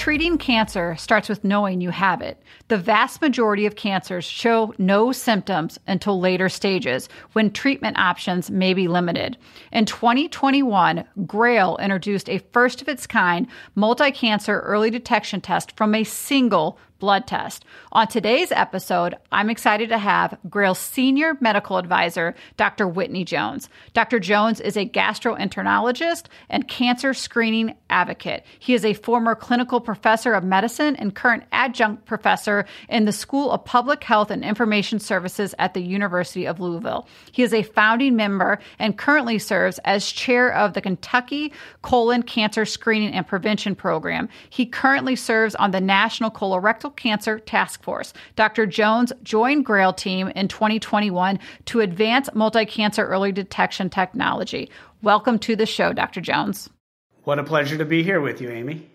Treating 0.00 0.38
cancer 0.38 0.96
starts 0.96 1.28
with 1.28 1.44
knowing 1.44 1.82
you 1.82 1.90
have 1.90 2.22
it. 2.22 2.42
The 2.68 2.78
vast 2.78 3.20
majority 3.20 3.66
of 3.66 3.76
cancers 3.76 4.24
show 4.24 4.72
no 4.78 5.12
symptoms 5.12 5.78
until 5.86 6.18
later 6.18 6.48
stages 6.48 7.10
when 7.34 7.50
treatment 7.50 7.98
options 7.98 8.50
may 8.50 8.72
be 8.72 8.88
limited. 8.88 9.36
In 9.72 9.84
2021, 9.84 11.04
Grail 11.26 11.76
introduced 11.82 12.30
a 12.30 12.38
first 12.50 12.80
of 12.80 12.88
its 12.88 13.06
kind 13.06 13.46
multi 13.74 14.10
cancer 14.10 14.60
early 14.60 14.88
detection 14.88 15.42
test 15.42 15.76
from 15.76 15.94
a 15.94 16.02
single 16.02 16.78
blood 16.98 17.26
test. 17.26 17.66
On 17.92 18.06
today's 18.06 18.52
episode, 18.52 19.16
I'm 19.32 19.50
excited 19.50 19.88
to 19.88 19.98
have 19.98 20.38
Grail's 20.48 20.78
senior 20.78 21.36
medical 21.40 21.76
advisor, 21.76 22.36
Dr. 22.56 22.86
Whitney 22.86 23.24
Jones. 23.24 23.68
Dr. 23.94 24.20
Jones 24.20 24.60
is 24.60 24.76
a 24.76 24.86
gastroenterologist 24.86 26.26
and 26.48 26.68
cancer 26.68 27.12
screening 27.12 27.74
advocate. 27.90 28.46
He 28.60 28.74
is 28.74 28.84
a 28.84 28.94
former 28.94 29.34
clinical 29.34 29.80
professor 29.80 30.34
of 30.34 30.44
medicine 30.44 30.94
and 30.94 31.16
current 31.16 31.42
adjunct 31.50 32.06
professor 32.06 32.64
in 32.88 33.06
the 33.06 33.12
School 33.12 33.50
of 33.50 33.64
Public 33.64 34.04
Health 34.04 34.30
and 34.30 34.44
Information 34.44 35.00
Sciences 35.00 35.56
at 35.58 35.74
the 35.74 35.82
University 35.82 36.46
of 36.46 36.60
Louisville. 36.60 37.08
He 37.32 37.42
is 37.42 37.52
a 37.52 37.64
founding 37.64 38.14
member 38.14 38.60
and 38.78 38.96
currently 38.96 39.40
serves 39.40 39.80
as 39.84 40.12
chair 40.12 40.54
of 40.54 40.74
the 40.74 40.80
Kentucky 40.80 41.52
Colon 41.82 42.22
Cancer 42.22 42.64
Screening 42.64 43.14
and 43.14 43.26
Prevention 43.26 43.74
Program. 43.74 44.28
He 44.48 44.64
currently 44.64 45.16
serves 45.16 45.56
on 45.56 45.72
the 45.72 45.80
National 45.80 46.30
Colorectal 46.30 46.94
Cancer 46.94 47.40
Task 47.40 47.79
Force. 47.82 48.12
Dr. 48.36 48.66
Jones 48.66 49.12
joined 49.22 49.64
Grail 49.64 49.92
team 49.92 50.28
in 50.28 50.48
2021 50.48 51.38
to 51.66 51.80
advance 51.80 52.28
multi 52.34 52.64
cancer 52.64 53.06
early 53.06 53.32
detection 53.32 53.90
technology. 53.90 54.70
Welcome 55.02 55.38
to 55.40 55.56
the 55.56 55.66
show, 55.66 55.92
Dr. 55.92 56.20
Jones. 56.20 56.70
What 57.24 57.38
a 57.38 57.44
pleasure 57.44 57.76
to 57.78 57.84
be 57.84 58.02
here 58.02 58.20
with 58.20 58.40
you, 58.40 58.50
Amy. 58.50 58.88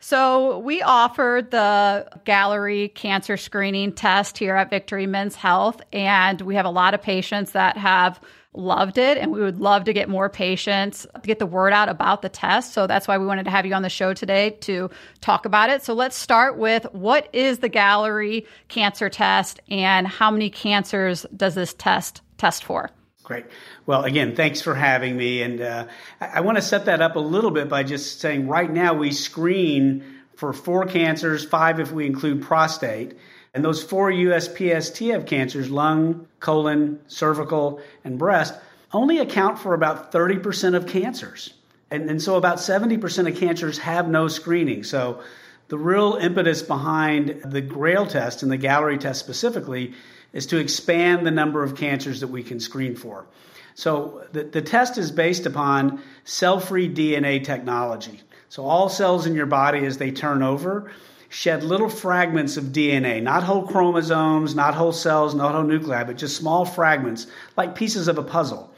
So, 0.00 0.58
we 0.58 0.82
offer 0.82 1.40
the 1.50 2.06
Galleri 2.26 2.94
cancer 2.94 3.38
screening 3.38 3.92
test 3.92 4.36
here 4.36 4.54
at 4.54 4.68
Victory 4.68 5.06
Men's 5.06 5.34
Health, 5.34 5.80
and 5.94 6.42
we 6.42 6.54
have 6.56 6.66
a 6.66 6.70
lot 6.70 6.92
of 6.92 7.00
patients 7.00 7.52
that 7.52 7.78
have 7.78 8.20
loved 8.54 8.98
it 8.98 9.18
and 9.18 9.32
we 9.32 9.40
would 9.40 9.60
love 9.60 9.84
to 9.84 9.92
get 9.92 10.08
more 10.08 10.28
patients 10.28 11.06
to 11.14 11.20
get 11.26 11.38
the 11.38 11.46
word 11.46 11.72
out 11.72 11.88
about 11.88 12.22
the 12.22 12.28
test. 12.28 12.72
So 12.72 12.86
that's 12.86 13.08
why 13.08 13.18
we 13.18 13.26
wanted 13.26 13.44
to 13.44 13.50
have 13.50 13.66
you 13.66 13.74
on 13.74 13.82
the 13.82 13.88
show 13.88 14.14
today 14.14 14.50
to 14.60 14.90
talk 15.20 15.44
about 15.44 15.70
it. 15.70 15.82
So 15.82 15.94
let's 15.94 16.16
start 16.16 16.56
with 16.56 16.84
what 16.92 17.28
is 17.32 17.58
the 17.58 17.70
Galleri 17.70 18.46
cancer 18.68 19.08
test 19.08 19.60
and 19.68 20.06
how 20.06 20.30
many 20.30 20.50
cancers 20.50 21.26
does 21.36 21.54
this 21.54 21.74
test 21.74 22.22
test 22.38 22.64
for? 22.64 22.90
Great. 23.22 23.46
Well 23.86 24.04
again 24.04 24.36
thanks 24.36 24.60
for 24.60 24.74
having 24.74 25.16
me 25.16 25.42
and 25.42 25.60
uh, 25.60 25.86
i, 26.20 26.26
I 26.26 26.40
want 26.40 26.56
to 26.56 26.62
set 26.62 26.84
that 26.86 27.00
up 27.00 27.16
a 27.16 27.20
little 27.20 27.50
bit 27.50 27.68
by 27.68 27.82
just 27.82 28.20
saying 28.20 28.48
right 28.48 28.70
now 28.70 28.94
we 28.94 29.12
screen 29.12 30.04
for 30.36 30.52
four 30.52 30.84
cancers 30.86 31.44
five 31.44 31.80
if 31.80 31.90
we 31.90 32.06
include 32.06 32.42
prostate 32.42 33.14
and 33.54 33.64
those 33.64 33.82
four 33.84 34.10
USPSTF 34.10 35.26
cancers, 35.28 35.70
lung, 35.70 36.26
colon, 36.44 37.00
cervical, 37.08 37.80
and 38.04 38.18
breast, 38.18 38.54
only 38.92 39.18
account 39.18 39.58
for 39.58 39.72
about 39.72 40.12
30% 40.12 40.76
of 40.76 40.86
cancers. 40.86 41.54
And, 41.90 42.10
and 42.10 42.20
so 42.20 42.36
about 42.36 42.58
70% 42.58 43.28
of 43.28 43.36
cancers 43.36 43.78
have 43.78 44.08
no 44.08 44.28
screening. 44.28 44.84
So 44.84 45.22
the 45.68 45.78
real 45.78 46.14
impetus 46.14 46.62
behind 46.62 47.40
the 47.46 47.62
GRAIL 47.62 48.06
test 48.06 48.42
and 48.42 48.52
the 48.52 48.58
Galleri 48.58 49.00
test 49.00 49.20
specifically 49.20 49.94
is 50.34 50.46
to 50.46 50.58
expand 50.58 51.26
the 51.26 51.30
number 51.30 51.62
of 51.62 51.76
cancers 51.76 52.20
that 52.20 52.28
we 52.28 52.42
can 52.42 52.60
screen 52.60 52.94
for. 52.94 53.26
So 53.74 54.26
the, 54.32 54.44
the 54.44 54.62
test 54.62 54.98
is 54.98 55.10
based 55.10 55.46
upon 55.46 56.02
cell 56.24 56.60
free 56.60 56.88
DNA 56.88 57.42
technology. 57.42 58.20
So 58.50 58.64
all 58.66 58.88
cells 58.88 59.26
in 59.26 59.34
your 59.34 59.46
body, 59.46 59.86
as 59.86 59.96
they 59.96 60.10
turn 60.10 60.42
over, 60.42 60.92
shed 61.34 61.64
little 61.64 61.88
fragments 61.88 62.56
of 62.56 62.66
DNA, 62.66 63.20
not 63.20 63.42
whole 63.42 63.66
chromosomes, 63.66 64.54
not 64.54 64.72
whole 64.72 64.92
cells, 64.92 65.34
not 65.34 65.52
whole 65.52 65.64
nuclei, 65.64 66.04
but 66.04 66.16
just 66.16 66.36
small 66.36 66.64
fragments, 66.64 67.26
like 67.56 67.74
pieces 67.74 68.06
of 68.06 68.16
a 68.18 68.22
puzzle. 68.22 68.72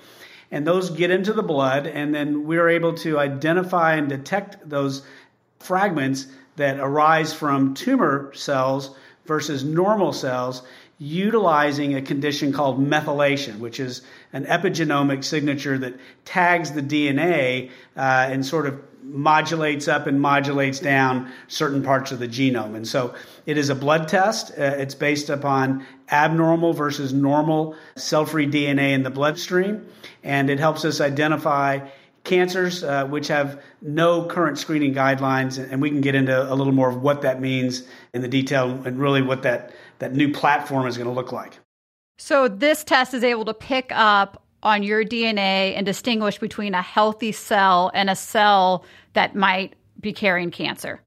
And 0.50 0.66
those 0.66 0.88
get 0.88 1.10
into 1.10 1.34
the 1.34 1.42
blood, 1.42 1.86
and 1.86 2.14
then 2.14 2.46
we're 2.46 2.70
able 2.70 2.94
to 2.94 3.18
identify 3.18 3.96
and 3.96 4.08
detect 4.08 4.66
those 4.66 5.02
fragments 5.60 6.28
that 6.56 6.80
arise 6.80 7.34
from 7.34 7.74
tumor 7.74 8.32
cells 8.32 8.96
versus 9.26 9.62
normal 9.62 10.14
cells 10.14 10.62
utilizing 10.98 11.94
a 11.94 12.00
condition 12.00 12.54
called 12.54 12.80
methylation, 12.80 13.58
which 13.58 13.78
is 13.78 14.00
an 14.32 14.46
epigenomic 14.46 15.24
signature 15.24 15.76
that 15.76 15.94
tags 16.24 16.72
the 16.72 16.80
DNA 16.80 17.68
uh, 17.98 18.00
and 18.00 18.46
sort 18.46 18.64
of 18.64 18.80
modulates 19.08 19.86
up 19.88 20.06
and 20.06 20.20
modulates 20.20 20.80
down 20.80 21.30
certain 21.48 21.82
parts 21.82 22.12
of 22.12 22.18
the 22.18 22.26
genome. 22.28 22.74
And 22.74 22.86
so 22.86 23.14
it 23.46 23.56
is 23.56 23.70
a 23.70 23.74
blood 23.74 24.08
test. 24.08 24.50
Uh, 24.50 24.74
it's 24.76 24.94
based 24.94 25.30
upon 25.30 25.86
abnormal 26.10 26.72
versus 26.72 27.12
normal 27.12 27.76
cell 27.96 28.26
free 28.26 28.46
DNA 28.46 28.92
in 28.92 29.02
the 29.02 29.10
bloodstream. 29.10 29.86
And 30.24 30.50
it 30.50 30.58
helps 30.58 30.84
us 30.84 31.00
identify 31.00 31.88
cancers 32.24 32.82
uh, 32.82 33.06
which 33.06 33.28
have 33.28 33.62
no 33.80 34.24
current 34.24 34.58
screening 34.58 34.92
guidelines. 34.92 35.58
And 35.58 35.80
we 35.80 35.88
can 35.90 36.00
get 36.00 36.14
into 36.14 36.52
a 36.52 36.54
little 36.54 36.72
more 36.72 36.90
of 36.90 37.00
what 37.00 37.22
that 37.22 37.40
means 37.40 37.84
in 38.12 38.22
the 38.22 38.28
detail 38.28 38.70
and 38.84 38.98
really 38.98 39.22
what 39.22 39.42
that, 39.42 39.72
that 40.00 40.14
new 40.14 40.32
platform 40.32 40.86
is 40.86 40.98
going 40.98 41.08
to 41.08 41.14
look 41.14 41.32
like. 41.32 41.58
So 42.18 42.48
this 42.48 42.82
test 42.82 43.14
is 43.14 43.22
able 43.22 43.44
to 43.44 43.54
pick 43.54 43.92
up 43.92 44.42
on 44.66 44.82
your 44.82 45.04
DNA 45.04 45.76
and 45.76 45.86
distinguish 45.86 46.38
between 46.38 46.74
a 46.74 46.82
healthy 46.82 47.30
cell 47.30 47.90
and 47.94 48.10
a 48.10 48.16
cell 48.16 48.84
that 49.12 49.36
might 49.36 49.74
be 50.00 50.12
carrying 50.12 50.50
cancer. 50.50 51.00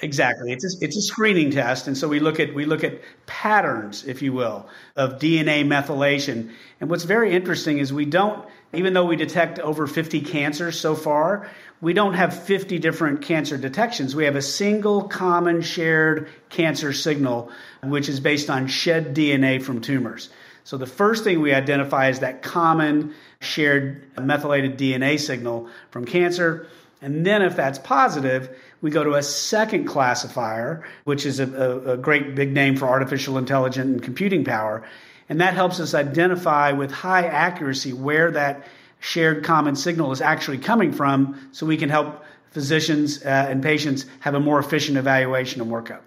Exactly. 0.00 0.52
It's 0.52 0.64
a, 0.64 0.84
it's 0.84 0.96
a 0.96 1.00
screening 1.00 1.52
test, 1.52 1.86
and 1.86 1.96
so 1.96 2.08
we 2.08 2.18
look 2.18 2.40
at 2.40 2.52
we 2.52 2.64
look 2.64 2.82
at 2.82 3.00
patterns, 3.26 4.04
if 4.04 4.22
you 4.22 4.32
will, 4.32 4.68
of 4.96 5.20
DNA 5.20 5.64
methylation. 5.64 6.50
And 6.80 6.90
what's 6.90 7.04
very 7.04 7.32
interesting 7.32 7.78
is 7.78 7.92
we 7.92 8.04
don't, 8.04 8.44
even 8.72 8.92
though 8.92 9.06
we 9.06 9.14
detect 9.14 9.60
over 9.60 9.86
50 9.86 10.22
cancers 10.22 10.78
so 10.78 10.96
far, 10.96 11.48
we 11.80 11.92
don't 11.92 12.14
have 12.14 12.36
50 12.36 12.80
different 12.80 13.22
cancer 13.22 13.56
detections. 13.56 14.16
We 14.16 14.24
have 14.24 14.34
a 14.34 14.42
single 14.42 15.04
common 15.04 15.62
shared 15.62 16.28
cancer 16.50 16.92
signal, 16.92 17.52
which 17.84 18.08
is 18.08 18.18
based 18.18 18.50
on 18.50 18.66
shed 18.66 19.14
DNA 19.14 19.62
from 19.62 19.80
tumors. 19.80 20.28
So 20.64 20.78
the 20.78 20.86
first 20.86 21.24
thing 21.24 21.40
we 21.40 21.52
identify 21.52 22.08
is 22.08 22.20
that 22.20 22.42
common 22.42 23.14
shared 23.40 24.02
methylated 24.20 24.78
DNA 24.78 25.20
signal 25.20 25.68
from 25.90 26.06
cancer. 26.06 26.66
And 27.02 27.24
then 27.24 27.42
if 27.42 27.54
that's 27.54 27.78
positive, 27.78 28.48
we 28.80 28.90
go 28.90 29.04
to 29.04 29.14
a 29.14 29.22
second 29.22 29.84
classifier, 29.84 30.86
which 31.04 31.26
is 31.26 31.38
a, 31.38 31.46
a, 31.46 31.92
a 31.92 31.96
great 31.98 32.34
big 32.34 32.52
name 32.52 32.76
for 32.76 32.86
artificial 32.86 33.36
intelligence 33.36 33.86
and 33.86 34.02
computing 34.02 34.42
power. 34.42 34.82
And 35.28 35.40
that 35.42 35.52
helps 35.54 35.80
us 35.80 35.94
identify 35.94 36.72
with 36.72 36.90
high 36.90 37.26
accuracy 37.26 37.92
where 37.92 38.30
that 38.30 38.66
shared 39.00 39.44
common 39.44 39.76
signal 39.76 40.12
is 40.12 40.22
actually 40.22 40.58
coming 40.58 40.92
from 40.92 41.50
so 41.52 41.66
we 41.66 41.76
can 41.76 41.90
help 41.90 42.24
physicians 42.52 43.22
uh, 43.22 43.28
and 43.28 43.62
patients 43.62 44.06
have 44.20 44.34
a 44.34 44.40
more 44.40 44.58
efficient 44.58 44.96
evaluation 44.96 45.60
and 45.60 45.70
workup. 45.70 46.00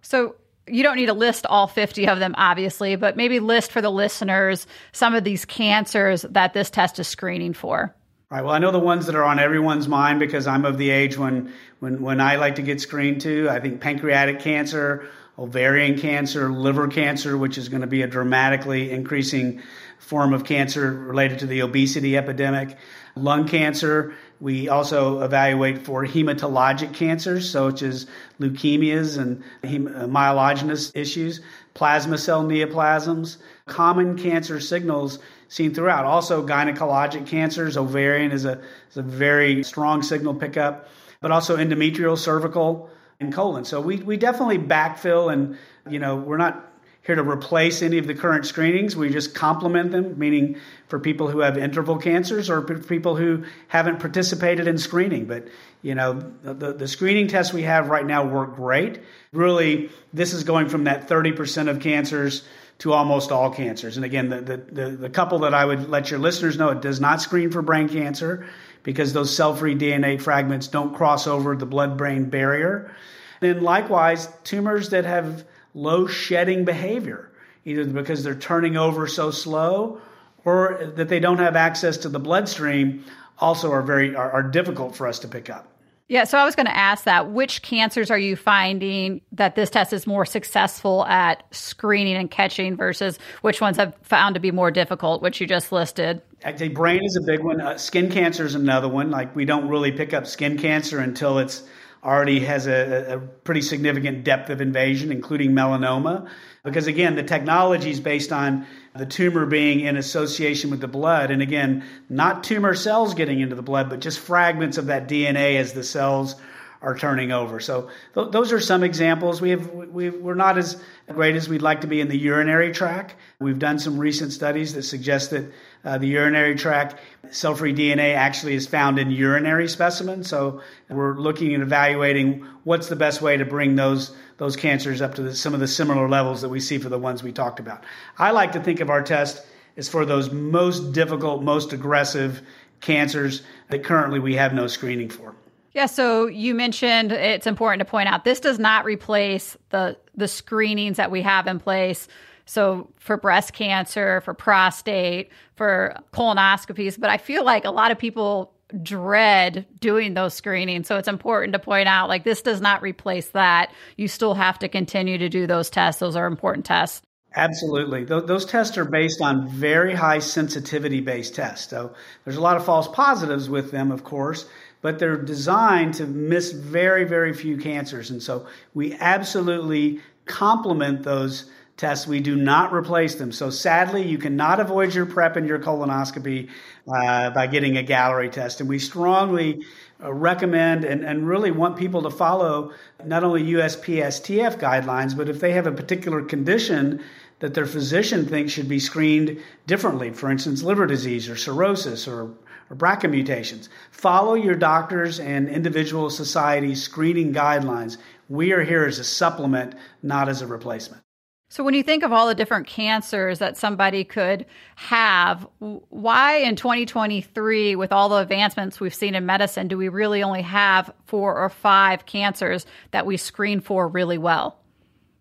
So, 0.00 0.34
you 0.66 0.82
don't 0.82 0.96
need 0.96 1.06
to 1.06 1.12
list 1.12 1.46
all 1.46 1.66
50 1.66 2.06
of 2.08 2.18
them, 2.18 2.34
obviously, 2.36 2.96
but 2.96 3.16
maybe 3.16 3.40
list 3.40 3.72
for 3.72 3.80
the 3.80 3.90
listeners 3.90 4.66
some 4.92 5.14
of 5.14 5.24
these 5.24 5.44
cancers 5.44 6.22
that 6.22 6.52
this 6.52 6.70
test 6.70 6.98
is 6.98 7.08
screening 7.08 7.52
for. 7.52 7.94
Right. 8.30 8.42
Well, 8.42 8.54
I 8.54 8.58
know 8.60 8.70
the 8.70 8.78
ones 8.78 9.06
that 9.06 9.14
are 9.14 9.24
on 9.24 9.38
everyone's 9.38 9.88
mind 9.88 10.18
because 10.18 10.46
I'm 10.46 10.64
of 10.64 10.78
the 10.78 10.88
age 10.88 11.18
when, 11.18 11.52
when, 11.80 12.00
when 12.00 12.20
I 12.20 12.36
like 12.36 12.54
to 12.54 12.62
get 12.62 12.80
screened 12.80 13.20
to. 13.22 13.50
I 13.50 13.60
think 13.60 13.82
pancreatic 13.82 14.40
cancer, 14.40 15.06
ovarian 15.38 15.98
cancer, 15.98 16.50
liver 16.50 16.88
cancer, 16.88 17.36
which 17.36 17.58
is 17.58 17.68
going 17.68 17.82
to 17.82 17.86
be 17.86 18.00
a 18.00 18.06
dramatically 18.06 18.90
increasing 18.90 19.60
form 19.98 20.32
of 20.32 20.44
cancer 20.44 20.92
related 20.92 21.40
to 21.40 21.46
the 21.46 21.60
obesity 21.60 22.16
epidemic, 22.16 22.78
lung 23.16 23.46
cancer. 23.46 24.14
We 24.42 24.68
also 24.68 25.20
evaluate 25.20 25.78
for 25.78 26.04
hematologic 26.04 26.92
cancers, 26.94 27.48
such 27.48 27.80
as 27.82 28.08
leukemias 28.40 29.16
and 29.16 29.40
hem- 29.62 29.86
uh, 29.86 30.06
myelogenous 30.08 30.90
issues, 30.96 31.40
plasma 31.74 32.18
cell 32.18 32.42
neoplasms, 32.42 33.36
common 33.66 34.18
cancer 34.18 34.58
signals 34.58 35.20
seen 35.46 35.72
throughout. 35.72 36.06
Also, 36.06 36.44
gynecologic 36.44 37.24
cancers, 37.24 37.76
ovarian 37.76 38.32
is 38.32 38.44
a, 38.44 38.60
is 38.90 38.96
a 38.96 39.02
very 39.02 39.62
strong 39.62 40.02
signal 40.02 40.34
pickup, 40.34 40.88
but 41.20 41.30
also 41.30 41.56
endometrial, 41.56 42.18
cervical, 42.18 42.90
and 43.20 43.32
colon. 43.32 43.64
So 43.64 43.80
we, 43.80 43.98
we 43.98 44.16
definitely 44.16 44.58
backfill 44.58 45.32
and, 45.32 45.56
you 45.88 46.00
know, 46.00 46.16
we're 46.16 46.36
not 46.36 46.71
here 47.04 47.16
to 47.16 47.22
replace 47.22 47.82
any 47.82 47.98
of 47.98 48.06
the 48.06 48.14
current 48.14 48.46
screenings. 48.46 48.96
We 48.96 49.10
just 49.10 49.34
complement 49.34 49.90
them, 49.90 50.18
meaning 50.18 50.56
for 50.86 51.00
people 51.00 51.28
who 51.28 51.40
have 51.40 51.58
interval 51.58 51.98
cancers 51.98 52.48
or 52.48 52.62
people 52.62 53.16
who 53.16 53.44
haven't 53.66 53.98
participated 53.98 54.68
in 54.68 54.78
screening. 54.78 55.26
But, 55.26 55.48
you 55.82 55.96
know, 55.96 56.14
the, 56.42 56.72
the 56.72 56.86
screening 56.86 57.26
tests 57.26 57.52
we 57.52 57.62
have 57.62 57.88
right 57.88 58.06
now 58.06 58.24
work 58.24 58.54
great. 58.54 59.00
Really, 59.32 59.90
this 60.12 60.32
is 60.32 60.44
going 60.44 60.68
from 60.68 60.84
that 60.84 61.08
30% 61.08 61.68
of 61.68 61.80
cancers 61.80 62.44
to 62.78 62.92
almost 62.92 63.32
all 63.32 63.50
cancers. 63.50 63.96
And 63.96 64.04
again, 64.04 64.28
the, 64.28 64.40
the, 64.40 64.56
the, 64.56 64.90
the 64.90 65.10
couple 65.10 65.40
that 65.40 65.54
I 65.54 65.64
would 65.64 65.90
let 65.90 66.10
your 66.10 66.20
listeners 66.20 66.56
know, 66.56 66.70
it 66.70 66.82
does 66.82 67.00
not 67.00 67.20
screen 67.20 67.50
for 67.50 67.62
brain 67.62 67.88
cancer 67.88 68.46
because 68.84 69.12
those 69.12 69.34
cell 69.34 69.54
free 69.56 69.74
DNA 69.74 70.20
fragments 70.20 70.68
don't 70.68 70.94
cross 70.94 71.26
over 71.26 71.56
the 71.56 71.66
blood 71.66 71.96
brain 71.96 72.26
barrier. 72.26 72.94
Then, 73.40 73.62
likewise, 73.62 74.28
tumors 74.44 74.90
that 74.90 75.04
have 75.04 75.44
low 75.74 76.06
shedding 76.06 76.64
behavior, 76.64 77.30
either 77.64 77.84
because 77.84 78.22
they're 78.22 78.34
turning 78.34 78.76
over 78.76 79.06
so 79.06 79.30
slow 79.30 80.00
or 80.44 80.92
that 80.96 81.08
they 81.08 81.20
don't 81.20 81.38
have 81.38 81.56
access 81.56 81.96
to 81.98 82.08
the 82.08 82.18
bloodstream, 82.18 83.04
also 83.38 83.70
are 83.70 83.82
very 83.82 84.14
are, 84.14 84.30
are 84.30 84.42
difficult 84.42 84.94
for 84.94 85.06
us 85.06 85.18
to 85.20 85.28
pick 85.28 85.50
up. 85.50 85.68
Yeah, 86.08 86.24
so 86.24 86.36
I 86.36 86.44
was 86.44 86.54
going 86.54 86.66
to 86.66 86.76
ask 86.76 87.04
that. 87.04 87.30
Which 87.30 87.62
cancers 87.62 88.10
are 88.10 88.18
you 88.18 88.36
finding 88.36 89.22
that 89.32 89.54
this 89.54 89.70
test 89.70 89.94
is 89.94 90.06
more 90.06 90.26
successful 90.26 91.06
at 91.06 91.42
screening 91.52 92.16
and 92.16 92.30
catching 92.30 92.76
versus 92.76 93.18
which 93.40 93.62
ones 93.62 93.78
have 93.78 93.94
found 94.02 94.34
to 94.34 94.40
be 94.40 94.50
more 94.50 94.70
difficult, 94.70 95.22
which 95.22 95.40
you 95.40 95.46
just 95.46 95.72
listed? 95.72 96.20
I'd 96.44 96.58
say 96.58 96.68
brain 96.68 97.02
is 97.02 97.16
a 97.16 97.22
big 97.22 97.42
one. 97.42 97.62
Uh, 97.62 97.78
skin 97.78 98.10
cancer 98.10 98.44
is 98.44 98.54
another 98.54 98.88
one. 98.88 99.10
Like 99.10 99.34
we 99.34 99.46
don't 99.46 99.68
really 99.68 99.90
pick 99.90 100.12
up 100.12 100.26
skin 100.26 100.58
cancer 100.58 100.98
until 100.98 101.38
it's 101.38 101.62
already 102.04 102.40
has 102.40 102.66
a, 102.66 103.14
a, 103.14 103.18
pretty 103.18 103.60
significant 103.60 104.24
depth 104.24 104.50
of 104.50 104.60
invasion, 104.60 105.12
including 105.12 105.52
melanoma. 105.52 106.28
Because 106.64 106.88
again, 106.88 107.14
the 107.14 107.22
technology 107.22 107.90
is 107.90 108.00
based 108.00 108.32
on 108.32 108.66
the 108.96 109.06
tumor 109.06 109.46
being 109.46 109.80
in 109.80 109.96
association 109.96 110.70
with 110.70 110.80
the 110.80 110.88
blood. 110.88 111.30
And 111.30 111.40
again, 111.42 111.84
not 112.08 112.42
tumor 112.42 112.74
cells 112.74 113.14
getting 113.14 113.40
into 113.40 113.54
the 113.54 113.62
blood, 113.62 113.88
but 113.88 114.00
just 114.00 114.18
fragments 114.18 114.78
of 114.78 114.86
that 114.86 115.08
DNA 115.08 115.56
as 115.56 115.72
the 115.72 115.84
cells 115.84 116.34
are 116.82 116.96
turning 116.96 117.30
over. 117.30 117.60
So 117.60 117.88
th- 118.14 118.30
those 118.32 118.52
are 118.52 118.60
some 118.60 118.82
examples. 118.82 119.40
We 119.40 119.50
have 119.50 119.70
we, 119.70 120.10
we're 120.10 120.34
not 120.34 120.58
as 120.58 120.82
great 121.08 121.36
as 121.36 121.48
we'd 121.48 121.62
like 121.62 121.80
to 121.82 121.86
be 121.86 122.00
in 122.00 122.08
the 122.08 122.18
urinary 122.18 122.72
tract. 122.72 123.14
We've 123.38 123.58
done 123.58 123.78
some 123.78 123.98
recent 123.98 124.32
studies 124.32 124.74
that 124.74 124.82
suggest 124.82 125.30
that 125.30 125.52
uh, 125.84 125.98
the 125.98 126.08
urinary 126.08 126.56
tract 126.56 126.96
cell-free 127.30 127.74
DNA 127.74 128.14
actually 128.14 128.54
is 128.54 128.66
found 128.66 128.98
in 128.98 129.10
urinary 129.10 129.68
specimens. 129.68 130.28
So 130.28 130.60
we're 130.88 131.16
looking 131.18 131.54
and 131.54 131.62
evaluating 131.62 132.46
what's 132.64 132.88
the 132.88 132.96
best 132.96 133.22
way 133.22 133.36
to 133.36 133.44
bring 133.44 133.76
those 133.76 134.14
those 134.38 134.56
cancers 134.56 135.00
up 135.00 135.14
to 135.14 135.22
the, 135.22 135.34
some 135.34 135.54
of 135.54 135.60
the 135.60 135.68
similar 135.68 136.08
levels 136.08 136.42
that 136.42 136.48
we 136.48 136.58
see 136.58 136.78
for 136.78 136.88
the 136.88 136.98
ones 136.98 137.22
we 137.22 137.32
talked 137.32 137.60
about. 137.60 137.84
I 138.18 138.32
like 138.32 138.52
to 138.52 138.60
think 138.60 138.80
of 138.80 138.90
our 138.90 139.02
test 139.02 139.46
as 139.76 139.88
for 139.88 140.04
those 140.04 140.32
most 140.32 140.92
difficult, 140.92 141.42
most 141.42 141.72
aggressive 141.72 142.42
cancers 142.80 143.42
that 143.68 143.84
currently 143.84 144.18
we 144.18 144.34
have 144.34 144.52
no 144.52 144.66
screening 144.66 145.08
for. 145.08 145.34
Yeah, 145.74 145.86
so 145.86 146.26
you 146.26 146.54
mentioned 146.54 147.12
it's 147.12 147.46
important 147.46 147.80
to 147.80 147.84
point 147.86 148.08
out 148.08 148.24
this 148.24 148.40
does 148.40 148.58
not 148.58 148.84
replace 148.84 149.56
the 149.70 149.96
the 150.14 150.28
screenings 150.28 150.98
that 150.98 151.10
we 151.10 151.22
have 151.22 151.46
in 151.46 151.58
place. 151.58 152.08
So 152.44 152.90
for 152.98 153.16
breast 153.16 153.52
cancer, 153.52 154.20
for 154.22 154.34
prostate, 154.34 155.30
for 155.54 155.96
colonoscopies, 156.12 156.98
but 157.00 157.08
I 157.08 157.16
feel 157.16 157.44
like 157.44 157.64
a 157.64 157.70
lot 157.70 157.90
of 157.90 157.98
people 157.98 158.52
dread 158.82 159.66
doing 159.80 160.14
those 160.14 160.34
screenings. 160.34 160.86
So 160.86 160.96
it's 160.96 161.08
important 161.08 161.52
to 161.52 161.58
point 161.58 161.88
out 161.88 162.08
like 162.08 162.24
this 162.24 162.42
does 162.42 162.60
not 162.60 162.82
replace 162.82 163.28
that. 163.30 163.72
You 163.96 164.08
still 164.08 164.34
have 164.34 164.58
to 164.60 164.68
continue 164.68 165.18
to 165.18 165.28
do 165.28 165.46
those 165.46 165.70
tests. 165.70 166.00
Those 166.00 166.16
are 166.16 166.26
important 166.26 166.66
tests. 166.66 167.02
Absolutely. 167.34 168.04
Those 168.04 168.44
tests 168.44 168.76
are 168.76 168.84
based 168.84 169.22
on 169.22 169.48
very 169.48 169.94
high 169.94 170.18
sensitivity 170.18 171.00
based 171.00 171.34
tests. 171.34 171.70
So 171.70 171.94
there's 172.24 172.36
a 172.36 172.42
lot 172.42 172.56
of 172.56 172.64
false 172.64 172.88
positives 172.88 173.48
with 173.48 173.70
them, 173.70 173.90
of 173.90 174.04
course, 174.04 174.46
but 174.82 174.98
they're 174.98 175.16
designed 175.16 175.94
to 175.94 176.06
miss 176.06 176.52
very, 176.52 177.04
very 177.04 177.32
few 177.32 177.56
cancers. 177.56 178.10
And 178.10 178.22
so 178.22 178.46
we 178.74 178.94
absolutely 178.94 180.00
complement 180.26 181.02
those 181.04 181.50
tests. 181.76 182.06
We 182.06 182.20
do 182.20 182.36
not 182.36 182.72
replace 182.72 183.14
them. 183.14 183.32
So 183.32 183.48
sadly, 183.48 184.06
you 184.06 184.18
cannot 184.18 184.60
avoid 184.60 184.94
your 184.94 185.06
prep 185.06 185.36
and 185.36 185.46
your 185.46 185.58
colonoscopy 185.58 186.50
uh, 186.86 187.30
by 187.30 187.46
getting 187.46 187.78
a 187.78 187.82
Galleri 187.82 188.30
test. 188.30 188.60
And 188.60 188.68
we 188.68 188.78
strongly 188.78 189.64
uh, 190.02 190.12
recommend 190.12 190.84
and, 190.84 191.04
and 191.04 191.26
really 191.26 191.50
want 191.50 191.76
people 191.76 192.02
to 192.02 192.10
follow 192.10 192.72
not 193.04 193.24
only 193.24 193.42
USPSTF 193.44 194.58
guidelines, 194.58 195.16
but 195.16 195.28
if 195.28 195.40
they 195.40 195.52
have 195.52 195.66
a 195.66 195.72
particular 195.72 196.22
condition 196.22 197.02
that 197.38 197.54
their 197.54 197.66
physician 197.66 198.26
thinks 198.26 198.52
should 198.52 198.68
be 198.68 198.78
screened 198.78 199.40
differently, 199.66 200.10
for 200.10 200.30
instance, 200.30 200.62
liver 200.62 200.86
disease 200.86 201.28
or 201.28 201.36
cirrhosis 201.36 202.06
or 202.06 202.30
or 202.72 202.76
BRCA 202.76 203.10
mutations. 203.10 203.68
Follow 203.90 204.34
your 204.34 204.54
doctors 204.54 205.20
and 205.20 205.48
individual 205.48 206.08
society 206.10 206.74
screening 206.74 207.32
guidelines. 207.32 207.98
We 208.28 208.52
are 208.52 208.62
here 208.62 208.86
as 208.86 208.98
a 208.98 209.04
supplement, 209.04 209.74
not 210.02 210.28
as 210.28 210.40
a 210.40 210.46
replacement. 210.46 211.02
So, 211.50 211.62
when 211.62 211.74
you 211.74 211.82
think 211.82 212.02
of 212.02 212.12
all 212.12 212.26
the 212.26 212.34
different 212.34 212.66
cancers 212.66 213.40
that 213.40 213.58
somebody 213.58 214.04
could 214.04 214.46
have, 214.76 215.46
why 215.58 216.38
in 216.38 216.56
2023, 216.56 217.76
with 217.76 217.92
all 217.92 218.08
the 218.08 218.16
advancements 218.16 218.80
we've 218.80 218.94
seen 218.94 219.14
in 219.14 219.26
medicine, 219.26 219.68
do 219.68 219.76
we 219.76 219.90
really 219.90 220.22
only 220.22 220.40
have 220.40 220.94
four 221.04 221.36
or 221.36 221.50
five 221.50 222.06
cancers 222.06 222.64
that 222.92 223.04
we 223.04 223.18
screen 223.18 223.60
for 223.60 223.86
really 223.86 224.16
well? 224.16 224.56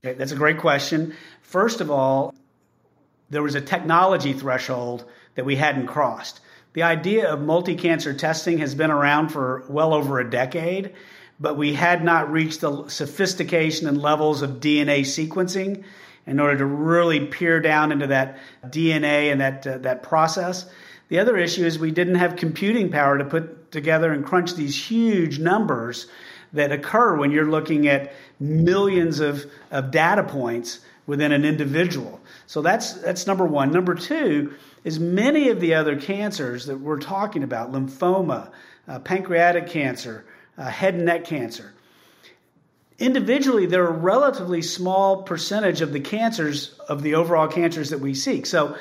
Okay, 0.06 0.18
that's 0.18 0.31
a 0.31 0.38
great 0.38 0.57
question. 0.57 1.13
First 1.42 1.81
of 1.81 1.92
all, 1.92 2.33
there 3.30 3.44
was 3.44 3.56
a 3.56 3.62
technology 3.62 4.31
threshold 4.31 5.03
that 5.36 5.44
we 5.44 5.57
hadn't 5.57 5.88
crossed. 5.88 6.39
The 6.74 6.84
idea 6.84 7.30
of 7.30 7.42
multi 7.42 7.76
cancer 7.76 8.14
testing 8.14 8.60
has 8.60 8.76
been 8.76 8.92
around 8.92 9.30
for 9.30 9.66
well 9.68 9.94
over 9.94 10.20
a 10.20 10.30
decade, 10.30 10.94
but 11.40 11.58
we 11.58 11.74
had 11.74 12.04
not 12.04 12.32
reached 12.32 12.62
the 12.62 12.88
sophistication 12.88 13.88
and 13.88 14.02
levels 14.02 14.42
of 14.42 14.62
DNA 14.62 15.02
sequencing 15.02 15.84
in 16.26 16.40
order 16.40 16.60
to 16.60 16.66
really 16.66 17.26
peer 17.26 17.60
down 17.60 17.92
into 17.92 18.08
that 18.08 18.38
DNA 18.66 19.32
and 19.32 19.42
that, 19.42 19.68
uh, 19.68 19.78
that 19.80 20.04
process. 20.04 20.70
The 21.10 21.20
other 21.20 21.36
issue 21.36 21.66
is 21.66 21.78
we 21.78 21.92
didn't 21.92 22.16
have 22.16 22.38
computing 22.38 22.90
power 22.90 23.18
to 23.18 23.26
put 23.26 23.72
together 23.72 24.14
and 24.14 24.26
crunch 24.26 24.56
these 24.56 24.82
huge 24.82 25.40
numbers 25.40 26.08
that 26.54 26.72
occur 26.72 27.18
when 27.18 27.32
you're 27.32 27.50
looking 27.50 27.88
at 27.88 28.14
millions 28.40 29.20
of, 29.20 29.46
of 29.72 29.92
data 29.92 30.24
points 30.24 30.80
within 31.06 31.34
an 31.34 31.44
individual. 31.44 32.22
So 32.48 32.62
that's 32.62 32.94
that's 32.94 33.28
number 33.28 33.46
one. 33.46 33.72
Number 33.72 33.96
two 33.96 34.54
is 34.84 35.00
many 35.00 35.50
of 35.50 35.60
the 35.60 35.76
other 35.76 35.96
cancers 36.00 36.66
that 36.66 36.80
we're 36.80 37.00
talking 37.00 37.44
about, 37.44 37.72
lymphoma, 37.72 38.50
uh, 38.88 39.00
pancreatic 39.00 39.68
cancer, 39.68 40.26
uh, 40.58 40.66
head 40.66 40.96
and 40.96 41.06
neck 41.06 41.26
cancer. 41.26 41.74
Individually, 42.98 43.66
they're 43.66 43.88
a 43.88 43.92
relatively 43.92 44.62
small 44.62 45.24
percentage 45.24 45.82
of 45.82 45.92
the 45.92 46.00
cancers 46.00 46.80
of 46.88 47.02
the 47.02 47.16
overall 47.16 47.48
cancers 47.48 47.90
that 47.90 48.00
we 48.00 48.14
seek. 48.14 48.46
So 48.46 48.78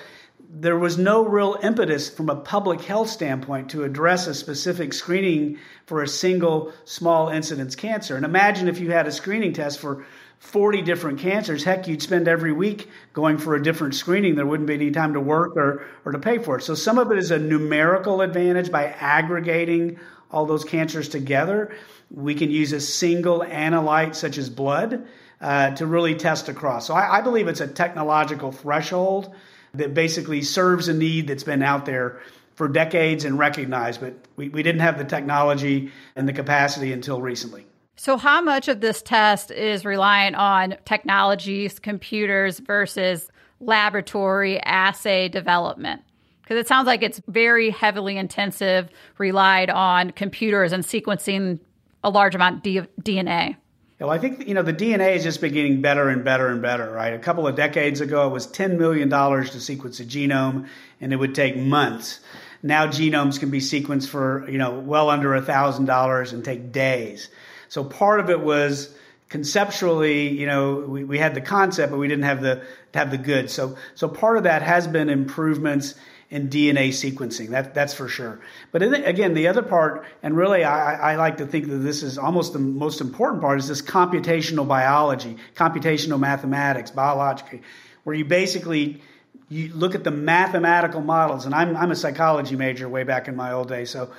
there 0.53 0.79
was 0.79 0.99
no 0.99 1.25
real 1.25 1.57
impetus 1.63 2.11
from 2.11 2.29
a 2.29 2.37
public 2.37 2.81
health 2.81 3.09
standpoint 3.09 3.71
to 3.71 3.85
address 3.85 4.27
a 4.27 4.35
specific 4.35 4.93
screening 4.93 5.59
for 5.87 6.03
a 6.03 6.09
single 6.09 6.73
small 6.85 7.29
incidence 7.29 7.77
cancer. 7.77 8.17
And 8.17 8.25
imagine 8.25 8.69
if 8.69 8.81
you 8.81 8.91
had 8.91 9.07
a 9.07 9.13
screening 9.13 9.53
test 9.53 9.79
for 9.79 10.05
40 10.41 10.81
different 10.83 11.19
cancers, 11.19 11.63
heck, 11.63 11.87
you'd 11.87 12.01
spend 12.03 12.27
every 12.27 12.51
week 12.53 12.89
going 13.13 13.37
for 13.37 13.55
a 13.55 13.63
different 13.63 13.95
screening. 13.95 14.35
There 14.35 14.47
wouldn't 14.47 14.67
be 14.67 14.75
any 14.75 14.91
time 14.91 15.13
to 15.13 15.21
work 15.21 15.55
or, 15.55 15.85
or 16.07 16.13
to 16.13 16.19
pay 16.19 16.39
for 16.39 16.57
it. 16.57 16.63
So 16.63 16.75
some 16.75 16.99
of 16.99 17.13
it 17.13 17.19
is 17.19 17.31
a 17.31 17.39
numerical 17.39 18.23
advantage 18.23 18.73
by 18.73 18.87
aggregating 18.87 20.01
all 20.31 20.47
those 20.47 20.65
cancers 20.65 21.11
together. 21.11 21.75
We 22.11 22.35
can 22.35 22.51
use 22.51 22.73
a 22.73 22.81
single 22.81 23.41
analyte 23.41 24.15
such 24.15 24.39
as 24.39 24.49
blood 24.49 25.07
uh, 25.43 25.73
to 25.73 25.87
really 25.87 26.15
test 26.15 26.49
across. 26.49 26.87
So 26.87 26.95
I, 26.95 27.19
I 27.19 27.21
believe 27.21 27.47
it's 27.47 27.61
a 27.61 27.69
technological 27.69 28.51
threshold 28.51 29.35
that 29.75 29.93
basically 29.93 30.41
serves 30.41 30.89
a 30.89 30.95
need 30.95 31.29
that's 31.29 31.45
been 31.45 31.63
out 31.63 31.85
there 31.85 32.21
for 32.55 32.67
decades 32.67 33.27
and 33.27 33.39
recognized, 33.39 34.01
but 34.01 34.15
we, 34.37 34.49
we 34.49 34.63
didn't 34.63 34.81
have 34.81 34.97
the 34.97 35.05
technology 35.05 35.93
and 36.17 36.27
the 36.27 36.33
capacity 36.33 36.93
until 36.95 37.21
recently. 37.21 37.67
So, 38.03 38.17
how 38.17 38.41
much 38.41 38.69
of 38.69 38.81
this 38.81 39.03
test 39.03 39.51
is 39.51 39.85
reliant 39.85 40.35
on 40.35 40.75
technologies, 40.87 41.79
computers 41.79 42.59
versus 42.59 43.29
laboratory 43.61 44.59
assay 44.61 45.29
development? 45.29 46.01
Because 46.41 46.57
it 46.57 46.67
sounds 46.67 46.87
like 46.87 47.03
it's 47.03 47.21
very 47.29 47.69
heavily 47.69 48.17
intensive, 48.17 48.89
relied 49.19 49.69
on 49.69 50.13
computers 50.13 50.73
and 50.73 50.83
sequencing 50.83 51.59
a 52.03 52.09
large 52.09 52.35
amount 52.35 52.67
of 52.67 52.89
DNA. 53.03 53.57
Well, 53.99 54.09
I 54.09 54.17
think 54.17 54.49
you 54.49 54.55
know 54.55 54.63
the 54.63 54.73
DNA 54.73 55.13
has 55.13 55.23
just 55.23 55.43
been 55.43 55.53
getting 55.53 55.83
better 55.83 56.09
and 56.09 56.25
better 56.25 56.49
and 56.49 56.63
better. 56.63 56.91
Right, 56.91 57.13
a 57.13 57.19
couple 57.19 57.47
of 57.47 57.55
decades 57.55 58.01
ago, 58.01 58.29
it 58.29 58.33
was 58.33 58.47
ten 58.47 58.79
million 58.79 59.11
dollars 59.11 59.51
to 59.51 59.61
sequence 59.61 60.01
a 60.01 60.07
genome, 60.07 60.69
and 61.03 61.13
it 61.13 61.17
would 61.17 61.35
take 61.35 61.55
months. 61.55 62.21
Now 62.63 62.87
genomes 62.87 63.39
can 63.39 63.51
be 63.51 63.61
sequenced 63.61 64.09
for 64.09 64.49
you 64.49 64.57
know 64.57 64.81
well 64.81 65.11
under 65.11 65.35
a 65.35 65.43
thousand 65.43 65.85
dollars 65.85 66.33
and 66.33 66.43
take 66.43 66.73
days. 66.73 67.29
So 67.71 67.85
part 67.85 68.19
of 68.19 68.31
it 68.31 68.41
was 68.41 68.93
conceptually, 69.29 70.29
you 70.29 70.47
know, 70.47 70.81
we, 70.81 71.05
we 71.05 71.19
had 71.19 71.35
the 71.35 71.41
concept, 71.41 71.93
but 71.93 71.99
we 71.99 72.09
didn't 72.09 72.25
have 72.25 72.43
the 72.43 72.63
have 72.93 73.13
the 73.13 73.19
goods. 73.19 73.55
So 73.55 73.77
so 73.95 74.09
part 74.09 74.37
of 74.37 74.43
that 74.43 74.61
has 74.61 74.87
been 74.89 75.09
improvements 75.09 75.95
in 76.31 76.49
DNA 76.49 76.89
sequencing. 76.89 77.51
That 77.51 77.73
that's 77.73 77.95
for 77.95 78.09
sure. 78.09 78.41
But 78.73 78.83
again, 78.83 79.35
the 79.35 79.47
other 79.47 79.63
part, 79.63 80.05
and 80.21 80.37
really, 80.37 80.65
I, 80.65 81.13
I 81.13 81.17
like 81.17 81.37
to 81.37 81.47
think 81.47 81.69
that 81.69 81.79
this 81.79 82.03
is 82.03 82.19
almost 82.19 82.53
the 82.53 82.59
most 82.59 83.01
important 83.01 83.41
part, 83.41 83.61
is 83.61 83.69
this 83.69 83.83
computational 83.83 84.67
biology, 84.67 85.37
computational 85.55 86.19
mathematics, 86.19 86.91
biologically, 86.91 87.63
where 88.03 88.17
you 88.17 88.25
basically 88.25 89.01
you 89.49 89.73
look 89.75 89.95
at 89.95 90.03
the 90.03 90.11
mathematical 90.11 91.03
models. 91.03 91.47
And 91.47 91.55
I'm 91.55 91.77
I'm 91.77 91.93
a 91.93 91.97
psychology 91.97 92.57
major 92.57 92.89
way 92.89 93.05
back 93.05 93.29
in 93.29 93.37
my 93.37 93.53
old 93.53 93.69
days, 93.69 93.91
so. 93.91 94.11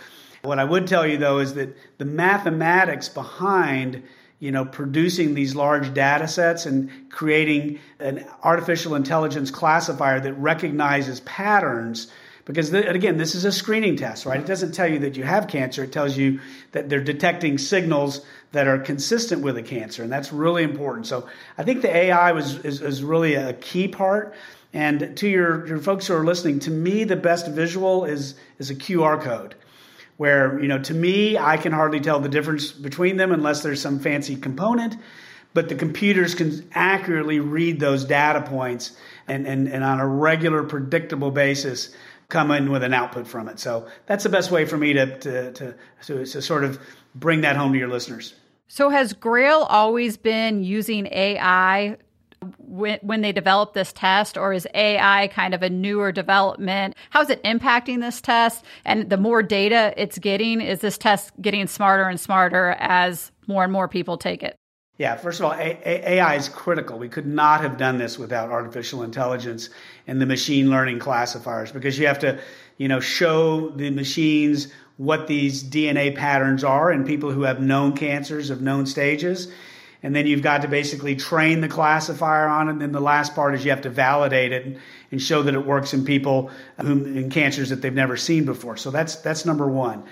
What 0.43 0.59
I 0.59 0.63
would 0.63 0.87
tell 0.87 1.05
you 1.05 1.17
though 1.17 1.39
is 1.39 1.53
that 1.55 1.75
the 1.97 2.05
mathematics 2.05 3.09
behind 3.09 4.03
you 4.41 4.51
know, 4.51 4.65
producing 4.65 5.35
these 5.35 5.55
large 5.55 5.93
data 5.93 6.27
sets 6.27 6.65
and 6.65 6.89
creating 7.11 7.79
an 7.99 8.25
artificial 8.43 8.95
intelligence 8.95 9.51
classifier 9.51 10.19
that 10.19 10.33
recognizes 10.33 11.19
patterns. 11.21 12.11
Because, 12.45 12.71
the, 12.71 12.89
again, 12.89 13.17
this 13.17 13.35
is 13.35 13.45
a 13.45 13.51
screening 13.51 13.95
test, 13.95 14.25
right? 14.25 14.39
It 14.39 14.47
doesn't 14.47 14.71
tell 14.71 14.87
you 14.87 14.97
that 14.99 15.15
you 15.15 15.23
have 15.23 15.47
cancer. 15.47 15.83
It 15.83 15.91
tells 15.91 16.17
you 16.17 16.39
that 16.71 16.89
they're 16.89 17.03
detecting 17.03 17.59
signals 17.59 18.25
that 18.51 18.67
are 18.67 18.79
consistent 18.79 19.43
with 19.43 19.57
a 19.57 19.63
cancer. 19.63 20.01
And 20.01 20.11
that's 20.11 20.33
really 20.33 20.63
important. 20.63 21.05
So 21.05 21.29
I 21.59 21.61
think 21.61 21.83
the 21.83 21.95
AI 21.95 22.31
was, 22.31 22.65
is, 22.65 22.81
is 22.81 23.03
really 23.03 23.35
a 23.35 23.53
key 23.53 23.87
part. 23.87 24.33
And 24.73 25.15
to 25.17 25.29
your, 25.29 25.67
your 25.67 25.77
folks 25.77 26.07
who 26.07 26.15
are 26.15 26.25
listening, 26.25 26.57
to 26.61 26.71
me, 26.71 27.03
the 27.03 27.15
best 27.15 27.47
visual 27.47 28.05
is, 28.05 28.33
is 28.57 28.71
a 28.71 28.75
QR 28.75 29.21
code 29.21 29.53
where, 30.21 30.61
you 30.61 30.67
know, 30.67 30.77
to 30.77 30.93
me, 30.93 31.35
I 31.35 31.57
can 31.57 31.71
hardly 31.71 31.99
tell 31.99 32.19
the 32.19 32.29
difference 32.29 32.71
between 32.71 33.17
them 33.17 33.31
unless 33.31 33.63
there's 33.63 33.81
some 33.81 33.99
fancy 33.99 34.35
component. 34.35 34.95
But 35.55 35.67
the 35.67 35.73
computers 35.73 36.35
can 36.35 36.69
accurately 36.73 37.39
read 37.39 37.79
those 37.79 38.05
data 38.05 38.43
points 38.43 38.95
and, 39.27 39.47
and, 39.47 39.67
and 39.67 39.83
on 39.83 39.99
a 39.99 40.05
regular, 40.05 40.61
predictable 40.61 41.31
basis 41.31 41.95
come 42.29 42.51
in 42.51 42.69
with 42.69 42.83
an 42.83 42.93
output 42.93 43.27
from 43.27 43.49
it. 43.49 43.57
So 43.57 43.87
that's 44.05 44.23
the 44.23 44.29
best 44.29 44.51
way 44.51 44.63
for 44.65 44.77
me 44.77 44.93
to, 44.93 45.17
to, 45.21 45.53
to, 45.53 45.75
to, 46.03 46.25
to 46.27 46.39
sort 46.39 46.65
of 46.65 46.79
bring 47.15 47.41
that 47.41 47.55
home 47.55 47.73
to 47.73 47.79
your 47.79 47.89
listeners. 47.89 48.35
So 48.67 48.89
has 48.89 49.13
Grail 49.13 49.65
always 49.69 50.17
been 50.17 50.63
using 50.63 51.07
AI 51.07 51.97
when, 52.71 52.99
when 53.01 53.21
they 53.21 53.31
developed 53.31 53.73
this 53.73 53.91
test, 53.91 54.37
or 54.37 54.53
is 54.53 54.67
AI 54.73 55.27
kind 55.27 55.53
of 55.53 55.61
a 55.61 55.69
newer 55.69 56.11
development? 56.11 56.95
How 57.09 57.21
is 57.21 57.29
it 57.29 57.43
impacting 57.43 57.99
this 57.99 58.21
test? 58.21 58.63
And 58.85 59.09
the 59.09 59.17
more 59.17 59.43
data 59.43 59.93
it's 59.97 60.17
getting, 60.17 60.61
is 60.61 60.79
this 60.79 60.97
test 60.97 61.33
getting 61.41 61.67
smarter 61.67 62.07
and 62.07 62.19
smarter 62.19 62.77
as 62.79 63.31
more 63.47 63.63
and 63.63 63.73
more 63.73 63.87
people 63.87 64.17
take 64.17 64.41
it? 64.41 64.55
Yeah, 64.97 65.15
first 65.15 65.39
of 65.39 65.47
all, 65.47 65.53
AI 65.53 66.35
is 66.35 66.47
critical. 66.47 66.99
We 66.99 67.09
could 67.09 67.25
not 67.25 67.61
have 67.61 67.77
done 67.77 67.97
this 67.97 68.19
without 68.19 68.51
artificial 68.51 69.03
intelligence 69.03 69.69
and 70.07 70.21
the 70.21 70.25
machine 70.25 70.69
learning 70.69 70.99
classifiers 70.99 71.71
because 71.71 71.97
you 71.97 72.05
have 72.07 72.19
to, 72.19 72.39
you 72.77 72.87
know, 72.87 72.99
show 72.99 73.69
the 73.69 73.89
machines 73.89 74.71
what 74.97 75.27
these 75.27 75.63
DNA 75.63 76.15
patterns 76.15 76.63
are 76.63 76.91
in 76.91 77.03
people 77.03 77.31
who 77.31 77.41
have 77.41 77.59
known 77.59 77.93
cancers 77.93 78.51
of 78.51 78.61
known 78.61 78.85
stages 78.85 79.51
and 80.03 80.15
then 80.15 80.25
you've 80.25 80.41
got 80.41 80.63
to 80.63 80.67
basically 80.67 81.15
train 81.15 81.61
the 81.61 81.67
classifier 81.67 82.47
on 82.47 82.67
it. 82.67 82.71
And 82.71 82.81
then 82.81 82.91
the 82.91 83.01
last 83.01 83.35
part 83.35 83.53
is 83.53 83.63
you 83.63 83.71
have 83.71 83.81
to 83.81 83.89
validate 83.89 84.51
it 84.51 84.77
and 85.11 85.21
show 85.21 85.43
that 85.43 85.53
it 85.53 85.65
works 85.65 85.93
in 85.93 86.05
people 86.05 86.49
whom, 86.77 87.17
in 87.17 87.29
cancers 87.29 87.69
that 87.69 87.81
they've 87.81 87.93
never 87.93 88.17
seen 88.17 88.45
before. 88.45 88.77
So 88.77 88.89
that's 88.91 89.15
that's 89.17 89.45
number 89.45 89.67
one. 89.67 90.03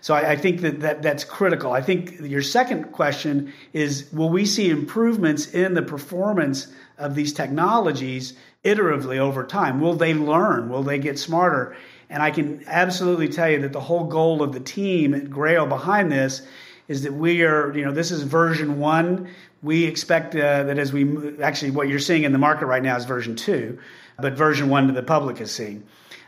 So 0.00 0.14
I, 0.14 0.32
I, 0.32 0.36
think 0.36 0.60
that, 0.60 0.80
that 0.80 1.02
that's 1.02 1.24
critical. 1.24 1.72
I 1.72 1.80
think 1.80 2.20
your 2.20 2.42
second 2.42 2.92
question 2.92 3.52
is 3.72 4.10
will 4.12 4.28
we 4.30 4.44
see 4.44 4.70
improvements 4.70 5.46
in 5.52 5.74
the 5.74 5.82
performance 5.82 6.68
of 6.98 7.14
these 7.14 7.32
technologies 7.32 8.34
iteratively 8.64 9.18
over 9.18 9.44
time? 9.44 9.80
Will 9.80 9.94
they 9.94 10.14
learn? 10.14 10.68
Will 10.68 10.82
they 10.82 10.98
get 10.98 11.18
smarter? 11.18 11.76
And 12.10 12.22
I 12.22 12.30
can 12.30 12.64
absolutely 12.66 13.28
tell 13.28 13.50
you 13.50 13.62
that 13.62 13.72
the 13.72 13.80
whole 13.80 14.04
goal 14.04 14.42
of 14.42 14.52
the 14.52 14.60
team 14.60 15.14
at 15.14 15.30
Grail 15.30 15.66
behind 15.66 16.12
this 16.12 16.46
is 16.88 17.02
that 17.02 17.12
we 17.12 17.42
are, 17.42 17.76
you 17.76 17.84
know, 17.84 17.92
this 17.92 18.10
is 18.10 18.22
version 18.22 18.78
one. 18.78 19.28
We 19.62 19.84
expect 19.84 20.34
uh, 20.34 20.64
that 20.64 20.78
as 20.78 20.92
we 20.92 21.40
actually, 21.42 21.70
what 21.70 21.88
you're 21.88 21.98
seeing 21.98 22.24
in 22.24 22.32
the 22.32 22.38
market 22.38 22.66
right 22.66 22.82
now 22.82 22.96
is 22.96 23.04
version 23.04 23.36
two, 23.36 23.78
but 24.18 24.34
version 24.34 24.68
one 24.68 24.86
to 24.88 24.92
the 24.92 25.02
public 25.02 25.40
is 25.40 25.50
seeing. 25.50 25.84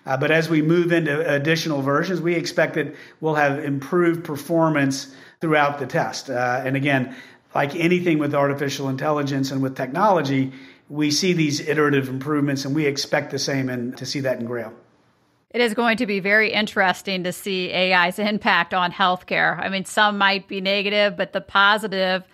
Uh, 0.06 0.16
but 0.16 0.30
as 0.30 0.48
we 0.48 0.62
move 0.62 0.92
into 0.92 1.28
additional 1.28 1.82
versions, 1.82 2.20
we 2.20 2.34
expect 2.34 2.74
that 2.74 2.94
we'll 3.20 3.34
have 3.34 3.62
improved 3.62 4.24
performance 4.24 5.14
throughout 5.40 5.78
the 5.78 5.86
test. 5.86 6.30
Uh, 6.30 6.62
and 6.64 6.76
again, 6.76 7.14
like 7.54 7.74
anything 7.74 8.18
with 8.18 8.34
artificial 8.34 8.88
intelligence 8.88 9.50
and 9.50 9.62
with 9.62 9.76
technology, 9.76 10.52
we 10.88 11.10
see 11.10 11.32
these 11.32 11.60
iterative 11.60 12.08
improvements, 12.08 12.64
and 12.64 12.74
we 12.74 12.86
expect 12.86 13.32
the 13.32 13.38
same 13.38 13.68
and 13.68 13.96
to 13.98 14.06
see 14.06 14.20
that 14.20 14.38
in 14.38 14.46
Grail. 14.46 14.72
It 15.50 15.60
is 15.60 15.74
going 15.74 15.98
to 15.98 16.06
be 16.06 16.20
very 16.20 16.52
interesting 16.52 17.24
to 17.24 17.32
see 17.32 17.72
AI's 17.72 18.18
impact 18.18 18.74
on 18.74 18.92
healthcare. 18.92 19.58
I 19.58 19.68
mean, 19.68 19.84
some 19.84 20.18
might 20.18 20.48
be 20.48 20.60
negative, 20.60 21.16
but 21.16 21.32
the 21.32 21.40
positive 21.40 22.24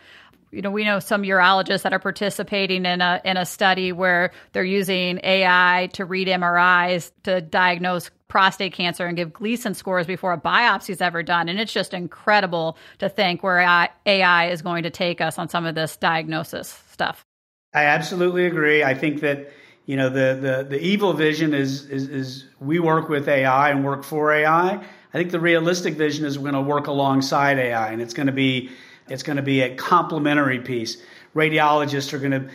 you 0.53 0.61
know, 0.61 0.71
we 0.71 0.85
know 0.85 0.99
some 0.99 1.23
urologists 1.23 1.83
that 1.83 1.95
are 1.95 1.99
participating 1.99 2.85
in 2.85 3.01
a 3.01 3.21
in 3.25 3.39
a 3.39 3.47
study 3.47 3.91
where 3.91 4.33
they're 4.53 4.63
using 4.63 5.19
AI 5.25 5.89
to 5.95 6.05
read 6.05 6.29
MRIs 6.29 7.11
to 7.23 7.41
diagnose 7.41 8.11
prostate 8.29 8.73
cancer 8.73 9.07
and 9.07 9.17
give 9.17 9.33
Gleason 9.33 9.75
scores 9.75 10.07
before 10.07 10.33
a 10.33 10.41
biopsy 10.41 10.91
is 10.91 11.01
ever 11.01 11.23
done. 11.23 11.49
And 11.49 11.59
it's 11.59 11.73
just 11.73 11.93
incredible 11.93 12.77
to 12.99 13.09
think 13.09 13.43
where 13.43 13.59
AI 14.07 14.51
is 14.51 14.63
going 14.63 14.85
to 14.85 14.91
take 14.91 15.21
us 15.21 15.39
on 15.39 15.49
some 15.49 15.67
of 15.67 15.75
this 15.75 15.97
diagnosis 15.97 16.79
stuff. 16.91 17.27
I 17.75 17.85
absolutely 17.85 18.47
agree. 18.47 18.85
I 18.85 18.95
think 18.95 19.21
that 19.21 19.51
you 19.87 19.97
know 19.97 20.09
the 20.09 20.39
the 20.41 20.67
the 20.69 20.81
evil 20.81 21.13
vision 21.13 21.55
is 21.55 21.87
is, 21.87 22.09
is 22.09 22.45
we 22.61 22.79
work 22.79 23.09
with 23.09 23.29
AI 23.29 23.71
and 23.71 23.85
work 23.85 24.05
for 24.05 24.33
AI. 24.33 24.75
I 25.15 25.19
think 25.19 25.31
the 25.31 25.41
realistic 25.41 25.95
vision 25.95 26.25
is 26.25 26.39
we're 26.39 26.51
going 26.51 26.65
to 26.65 26.69
work 26.69 26.87
alongside 26.87 27.59
AI, 27.59 27.91
and 27.91 28.01
it's 28.01 28.15
going 28.15 28.27
to 28.27 28.33
be 28.33 28.71
it's 29.09 29.23
going 29.23 29.37
to 29.37 29.43
be 29.43 29.61
a 29.63 29.75
complementary 29.75 30.61
piece. 30.61 31.03
Radiologists 31.35 32.13
are 32.13 32.19
going 32.19 32.33
to 32.33 32.51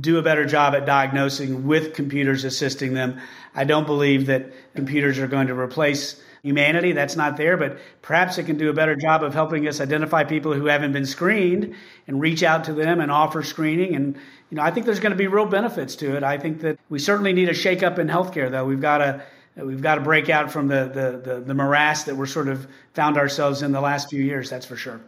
do 0.00 0.18
a 0.18 0.22
better 0.22 0.44
job 0.44 0.74
at 0.74 0.86
diagnosing 0.86 1.66
with 1.66 1.94
computers 1.94 2.44
assisting 2.44 2.94
them. 2.94 3.20
I 3.54 3.64
don't 3.64 3.86
believe 3.86 4.26
that 4.26 4.52
computers 4.74 5.18
are 5.18 5.26
going 5.26 5.48
to 5.48 5.58
replace 5.58 6.22
humanity. 6.42 6.92
That's 6.92 7.16
not 7.16 7.36
there, 7.36 7.56
but 7.56 7.78
perhaps 8.02 8.38
it 8.38 8.44
can 8.44 8.56
do 8.56 8.70
a 8.70 8.72
better 8.72 8.94
job 8.94 9.22
of 9.24 9.34
helping 9.34 9.66
us 9.66 9.80
identify 9.80 10.24
people 10.24 10.52
who 10.52 10.66
haven't 10.66 10.92
been 10.92 11.06
screened 11.06 11.74
and 12.06 12.20
reach 12.20 12.42
out 12.42 12.64
to 12.64 12.72
them 12.72 13.00
and 13.00 13.10
offer 13.10 13.42
screening. 13.42 13.94
And, 13.94 14.16
you 14.50 14.56
know, 14.56 14.62
I 14.62 14.70
think 14.70 14.86
there's 14.86 15.00
going 15.00 15.12
to 15.12 15.16
be 15.16 15.26
real 15.26 15.46
benefits 15.46 15.96
to 15.96 16.16
it. 16.16 16.22
I 16.22 16.38
think 16.38 16.60
that 16.60 16.78
we 16.88 16.98
certainly 16.98 17.32
need 17.32 17.48
a 17.48 17.54
shakeup 17.54 17.98
in 17.98 18.08
healthcare, 18.08 18.50
though. 18.50 18.64
We've 18.64 18.80
got 18.80 18.98
to. 18.98 19.22
We've 19.56 19.82
got 19.82 19.96
to 19.96 20.02
break 20.02 20.28
out 20.28 20.52
from 20.52 20.68
the, 20.68 20.84
the, 20.84 21.32
the, 21.32 21.40
the 21.40 21.52
morass 21.52 22.04
that 22.04 22.14
we're 22.14 22.26
sort 22.26 22.46
of 22.46 22.68
found 22.94 23.16
ourselves 23.16 23.60
in 23.60 23.72
the 23.72 23.80
last 23.80 24.08
few 24.08 24.22
years, 24.22 24.48
that's 24.48 24.64
for 24.64 24.76
sure. 24.76 25.00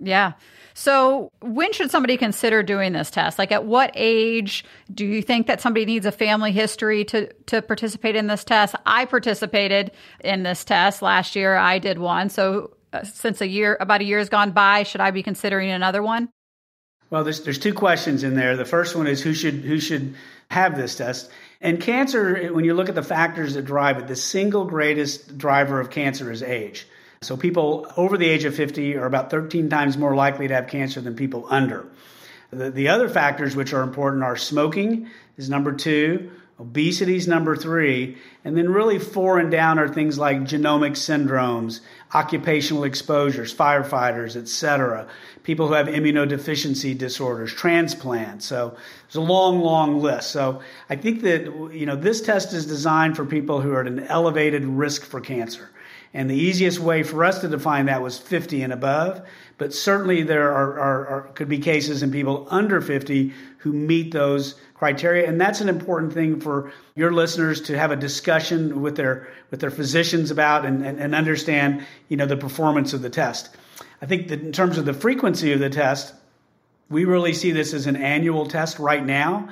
Yeah. 0.00 0.34
So, 0.74 1.30
when 1.40 1.72
should 1.72 1.90
somebody 1.90 2.16
consider 2.16 2.62
doing 2.62 2.92
this 2.92 3.10
test? 3.10 3.38
Like, 3.38 3.52
at 3.52 3.64
what 3.64 3.90
age 3.94 4.64
do 4.94 5.04
you 5.04 5.20
think 5.20 5.46
that 5.48 5.60
somebody 5.60 5.84
needs 5.84 6.06
a 6.06 6.12
family 6.12 6.52
history 6.52 7.04
to, 7.06 7.32
to 7.46 7.60
participate 7.60 8.16
in 8.16 8.26
this 8.26 8.44
test? 8.44 8.74
I 8.86 9.04
participated 9.04 9.90
in 10.24 10.44
this 10.44 10.64
test 10.64 11.02
last 11.02 11.36
year. 11.36 11.56
I 11.56 11.78
did 11.78 11.98
one. 11.98 12.30
So, 12.30 12.76
uh, 12.92 13.02
since 13.04 13.40
a 13.40 13.46
year, 13.46 13.76
about 13.80 14.00
a 14.00 14.04
year 14.04 14.18
has 14.18 14.28
gone 14.28 14.52
by, 14.52 14.84
should 14.84 15.00
I 15.00 15.10
be 15.10 15.22
considering 15.22 15.70
another 15.70 16.02
one? 16.02 16.30
Well, 17.12 17.24
there's 17.24 17.42
there's 17.42 17.58
two 17.58 17.74
questions 17.74 18.22
in 18.22 18.36
there. 18.36 18.56
The 18.56 18.64
first 18.64 18.96
one 18.96 19.06
is 19.06 19.20
who 19.20 19.34
should 19.34 19.56
who 19.56 19.78
should 19.80 20.14
have 20.50 20.78
this 20.78 20.96
test. 20.96 21.30
And 21.60 21.78
cancer, 21.78 22.50
when 22.54 22.64
you 22.64 22.72
look 22.72 22.88
at 22.88 22.94
the 22.94 23.02
factors 23.02 23.52
that 23.52 23.66
drive 23.66 23.98
it, 23.98 24.06
the 24.06 24.16
single 24.16 24.64
greatest 24.64 25.36
driver 25.36 25.78
of 25.78 25.90
cancer 25.90 26.32
is 26.32 26.42
age. 26.42 26.86
So 27.20 27.36
people 27.36 27.86
over 27.98 28.16
the 28.16 28.26
age 28.26 28.44
of 28.44 28.54
50 28.54 28.96
are 28.96 29.04
about 29.04 29.30
13 29.30 29.68
times 29.68 29.98
more 29.98 30.14
likely 30.14 30.48
to 30.48 30.54
have 30.54 30.68
cancer 30.68 31.02
than 31.02 31.14
people 31.14 31.46
under. 31.50 31.86
The, 32.50 32.70
the 32.70 32.88
other 32.88 33.10
factors 33.10 33.54
which 33.54 33.74
are 33.74 33.82
important 33.82 34.24
are 34.24 34.38
smoking 34.38 35.10
is 35.36 35.50
number 35.50 35.72
two, 35.74 36.30
obesity 36.58 37.16
is 37.16 37.28
number 37.28 37.56
three, 37.56 38.16
and 38.42 38.56
then 38.56 38.70
really 38.70 38.98
four 38.98 39.38
and 39.38 39.50
down 39.50 39.78
are 39.78 39.86
things 39.88 40.18
like 40.18 40.38
genomic 40.40 40.92
syndromes, 40.92 41.80
occupational 42.14 42.84
exposures, 42.84 43.54
firefighters, 43.54 44.36
etc. 44.36 45.06
People 45.42 45.68
who 45.68 45.74
have 45.74 45.86
immunodeficiency 45.86 46.96
disorders, 46.96 47.52
transplants. 47.52 48.44
So 48.44 48.76
there's 49.06 49.16
a 49.16 49.20
long, 49.20 49.60
long 49.60 50.00
list. 50.00 50.30
So 50.30 50.60
I 50.90 50.96
think 50.96 51.22
that 51.22 51.44
you 51.72 51.86
know 51.86 51.96
this 51.96 52.20
test 52.20 52.52
is 52.52 52.66
designed 52.66 53.16
for 53.16 53.24
people 53.24 53.60
who 53.60 53.72
are 53.72 53.80
at 53.80 53.86
an 53.86 54.00
elevated 54.00 54.64
risk 54.64 55.04
for 55.04 55.20
cancer. 55.20 55.70
And 56.14 56.28
the 56.28 56.36
easiest 56.36 56.78
way 56.78 57.02
for 57.02 57.24
us 57.24 57.40
to 57.40 57.48
define 57.48 57.86
that 57.86 58.02
was 58.02 58.18
50 58.18 58.62
and 58.62 58.72
above. 58.72 59.22
But 59.62 59.72
certainly 59.72 60.24
there 60.24 60.50
are, 60.50 60.80
are, 60.80 61.06
are, 61.06 61.22
could 61.36 61.48
be 61.48 61.60
cases 61.60 62.02
in 62.02 62.10
people 62.10 62.48
under 62.50 62.80
50 62.80 63.32
who 63.58 63.72
meet 63.72 64.10
those 64.10 64.56
criteria. 64.74 65.28
And 65.28 65.40
that's 65.40 65.60
an 65.60 65.68
important 65.68 66.12
thing 66.12 66.40
for 66.40 66.72
your 66.96 67.12
listeners 67.12 67.60
to 67.60 67.78
have 67.78 67.92
a 67.92 67.96
discussion 67.96 68.82
with 68.82 68.96
their, 68.96 69.28
with 69.52 69.60
their 69.60 69.70
physicians 69.70 70.32
about 70.32 70.64
and, 70.64 70.84
and, 70.84 70.98
and 70.98 71.14
understand, 71.14 71.86
you 72.08 72.16
know, 72.16 72.26
the 72.26 72.36
performance 72.36 72.92
of 72.92 73.02
the 73.02 73.08
test. 73.08 73.50
I 74.02 74.06
think 74.06 74.26
that 74.30 74.40
in 74.40 74.50
terms 74.50 74.78
of 74.78 74.84
the 74.84 74.94
frequency 74.94 75.52
of 75.52 75.60
the 75.60 75.70
test, 75.70 76.12
We 76.92 77.06
really 77.06 77.32
see 77.32 77.52
this 77.52 77.72
as 77.72 77.86
an 77.86 77.96
annual 77.96 78.46
test 78.46 78.78
right 78.78 79.04
now. 79.04 79.48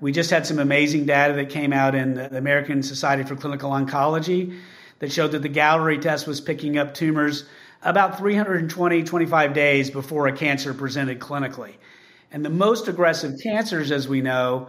We 0.00 0.12
just 0.12 0.30
had 0.30 0.46
some 0.46 0.60
amazing 0.60 1.06
data 1.06 1.34
that 1.34 1.50
came 1.50 1.72
out 1.72 1.94
in 1.94 2.14
the 2.14 2.36
American 2.36 2.82
Society 2.82 3.24
for 3.24 3.34
Clinical 3.34 3.70
Oncology 3.70 4.60
that 5.00 5.10
showed 5.10 5.32
that 5.32 5.42
the 5.42 5.48
Galleri 5.48 6.00
test 6.00 6.28
was 6.28 6.40
picking 6.40 6.78
up 6.78 6.94
tumors 6.94 7.46
about 7.84 8.18
320, 8.18 9.04
25 9.04 9.52
days 9.52 9.90
before 9.90 10.26
a 10.26 10.32
cancer 10.32 10.74
presented 10.74 11.20
clinically. 11.20 11.74
And 12.32 12.44
the 12.44 12.50
most 12.50 12.88
aggressive 12.88 13.38
cancers, 13.42 13.92
as 13.92 14.08
we 14.08 14.20
know, 14.20 14.68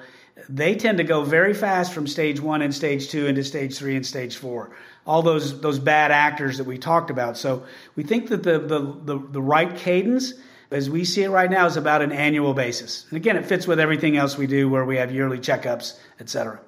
they 0.50 0.76
tend 0.76 0.98
to 0.98 1.04
go 1.04 1.24
very 1.24 1.54
fast 1.54 1.94
from 1.94 2.08
stage 2.08 2.40
one 2.40 2.62
and 2.62 2.76
stage 2.76 3.10
two 3.10 3.26
into 3.26 3.44
stage 3.44 3.78
three 3.78 3.96
and 3.96 4.06
stage 4.06 4.36
four. 4.36 4.76
All 5.08 5.22
those 5.22 5.62
those 5.62 5.80
bad 5.80 6.12
actors 6.12 6.58
that 6.58 6.66
we 6.66 6.78
talked 6.78 7.10
about. 7.10 7.38
So 7.38 7.66
we 7.96 8.04
think 8.04 8.30
that 8.30 8.44
the 8.44 8.60
the 8.60 8.80
the, 8.80 9.28
the 9.32 9.42
right 9.42 9.76
cadence, 9.76 10.34
as 10.72 10.90
we 10.90 11.06
see 11.06 11.24
it 11.24 11.30
right 11.30 11.50
now, 11.50 11.66
is 11.66 11.78
about 11.78 12.02
an 12.02 12.12
annual 12.12 12.54
basis. 12.54 13.06
And 13.10 13.18
again, 13.18 13.38
it 13.38 13.46
fits 13.46 13.66
with 13.66 13.80
everything 13.80 14.18
else 14.18 14.38
we 14.38 14.46
do, 14.46 14.70
where 14.70 14.84
we 14.84 14.98
have 14.98 15.12
yearly 15.12 15.40
checkups, 15.40 15.98
et 16.20 16.30
cetera. 16.30 16.60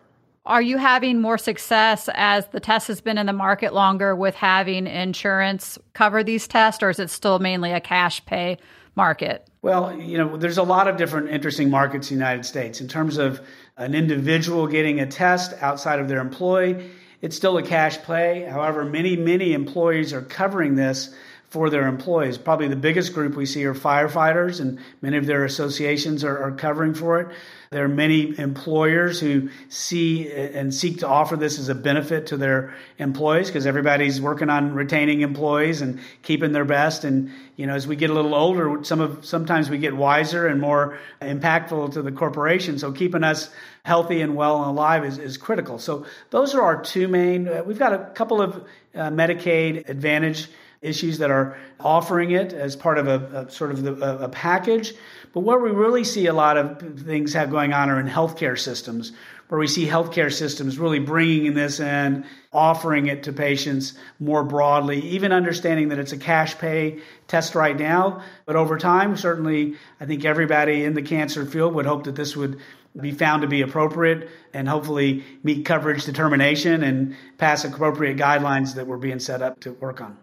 Are 0.47 0.61
you 0.61 0.77
having 0.77 1.19
more 1.19 1.37
success 1.37 2.09
as 2.13 2.47
the 2.47 2.61
test 2.61 2.87
has 2.87 3.01
been 3.01 3.17
in 3.17 3.25
the 3.25 3.33
market 3.33 3.73
longer 3.73 4.15
with 4.15 4.33
having 4.33 4.87
insurance 4.87 5.77
cover 5.91 6.23
these 6.23 6.47
tests, 6.47 6.81
or 6.81 6.89
is 6.89 6.99
it 6.99 7.09
still 7.09 7.39
mainly 7.39 7.73
a 7.73 7.81
cash 7.81 8.25
pay 8.25 8.57
market? 8.95 9.45
Well, 9.61 9.99
you 9.99 10.17
know, 10.17 10.37
there's 10.37 10.57
a 10.57 10.63
lot 10.63 10.87
of 10.87 10.95
different 10.95 11.31
interesting 11.31 11.69
markets 11.69 12.09
in 12.09 12.17
the 12.17 12.23
United 12.23 12.45
States. 12.45 12.79
In 12.79 12.87
terms 12.87 13.17
of 13.17 13.41
an 13.75 13.93
individual 13.93 14.67
getting 14.67 15.01
a 15.01 15.05
test 15.05 15.53
outside 15.59 15.99
of 15.99 16.07
their 16.07 16.21
employee, 16.21 16.91
it's 17.21 17.35
still 17.35 17.57
a 17.57 17.63
cash 17.63 17.97
pay. 18.03 18.47
However, 18.49 18.85
many, 18.85 19.17
many 19.17 19.51
employees 19.51 20.13
are 20.13 20.21
covering 20.21 20.75
this 20.75 21.13
for 21.49 21.69
their 21.69 21.87
employees. 21.87 22.37
Probably 22.37 22.69
the 22.69 22.77
biggest 22.77 23.13
group 23.13 23.35
we 23.35 23.45
see 23.45 23.65
are 23.65 23.73
firefighters, 23.73 24.61
and 24.61 24.79
many 25.01 25.17
of 25.17 25.25
their 25.25 25.43
associations 25.43 26.23
are, 26.23 26.37
are, 26.37 26.51
covering 26.51 26.93
for 26.93 27.19
it. 27.19 27.27
There 27.69 27.83
are 27.83 27.89
many 27.89 28.37
employers 28.39 29.19
who 29.19 29.49
see 29.67 30.31
and 30.31 30.73
seek 30.73 30.99
to 30.99 31.07
offer 31.07 31.35
this 31.35 31.59
as 31.59 31.67
a 31.67 31.75
benefit 31.75 32.27
to 32.27 32.37
their 32.37 32.73
employees 32.97 33.47
because 33.47 33.65
everybody's 33.65 34.21
working 34.21 34.49
on 34.49 34.73
retaining 34.73 35.21
employees 35.21 35.81
and 35.81 35.99
keeping 36.21 36.53
their 36.53 36.63
best. 36.65 37.03
And 37.03 37.31
you 37.57 37.67
know, 37.67 37.75
as 37.75 37.85
we 37.85 37.95
get 37.95 38.09
a 38.09 38.13
little 38.13 38.35
older, 38.35 38.83
some 38.83 39.01
of 39.01 39.25
sometimes 39.25 39.69
we 39.69 39.77
get 39.79 39.95
wiser 39.95 40.47
and 40.47 40.61
more 40.61 40.97
impactful 41.21 41.93
to 41.93 42.01
the 42.01 42.11
corporation. 42.11 42.79
So 42.79 42.93
keeping 42.93 43.23
us 43.23 43.49
healthy 43.83 44.21
and 44.21 44.35
well 44.35 44.61
and 44.61 44.69
alive 44.69 45.03
is, 45.03 45.17
is 45.17 45.37
critical. 45.37 45.77
So 45.77 46.05
those 46.29 46.55
are 46.55 46.61
our 46.61 46.81
two 46.81 47.07
main. 47.07 47.47
Uh, 47.47 47.63
we've 47.65 47.79
got 47.79 47.93
a 47.93 48.11
couple 48.13 48.41
of 48.41 48.55
uh, 48.95 49.09
Medicaid 49.09 49.89
Advantage 49.89 50.47
issues 50.81 51.17
that 51.17 51.31
are 51.31 51.57
offering 51.79 52.31
it 52.31 52.53
as 52.53 52.75
part 52.75 52.97
of 52.97 53.07
a, 53.07 53.45
a 53.47 53.51
sort 53.51 53.71
of 53.71 53.83
the, 53.83 53.93
a, 53.93 54.25
a, 54.25 54.29
package. 54.29 54.93
But 55.33 55.41
where 55.41 55.59
we 55.59 55.71
really 55.71 56.03
see 56.03 56.27
a 56.27 56.33
lot 56.33 56.57
of 56.57 56.99
things 56.99 57.33
have 57.33 57.49
going 57.49 57.73
on 57.73 57.89
are 57.89 57.99
in 57.99 58.07
healthcare 58.07 58.57
systems, 58.57 59.11
where 59.47 59.59
we 59.59 59.67
see 59.67 59.87
healthcare 59.87 60.31
systems 60.31 60.77
really 60.77 60.99
bringing 60.99 61.53
this 61.53 61.79
in, 61.79 62.25
offering 62.53 63.07
it 63.07 63.23
to 63.23 63.33
patients 63.33 63.93
more 64.19 64.43
broadly, 64.43 64.99
even 65.01 65.31
understanding 65.31 65.89
that 65.89 65.99
it's 65.99 66.11
a 66.11 66.17
cash 66.17 66.57
pay 66.57 66.99
test 67.27 67.55
right 67.55 67.77
now. 67.77 68.21
But 68.45 68.55
over 68.55 68.77
time, 68.77 69.15
certainly, 69.17 69.75
I 69.99 70.05
think 70.05 70.25
everybody 70.25 70.83
in 70.83 70.93
the 70.93 71.01
cancer 71.01 71.45
field 71.45 71.73
would 71.75 71.85
hope 71.85 72.03
that 72.03 72.15
this 72.15 72.35
would 72.35 72.59
be 72.99 73.11
found 73.11 73.43
to 73.43 73.47
be 73.47 73.61
appropriate 73.61 74.29
and 74.53 74.67
hopefully 74.67 75.23
meet 75.43 75.65
coverage 75.65 76.05
determination 76.05 76.83
and 76.83 77.15
pass 77.37 77.63
appropriate 77.63 78.17
guidelines 78.17 78.75
that 78.75 78.87
were 78.87 78.97
being 78.97 79.19
set 79.19 79.41
up 79.41 79.59
to 79.59 79.71
work 79.73 80.01
on. 80.01 80.17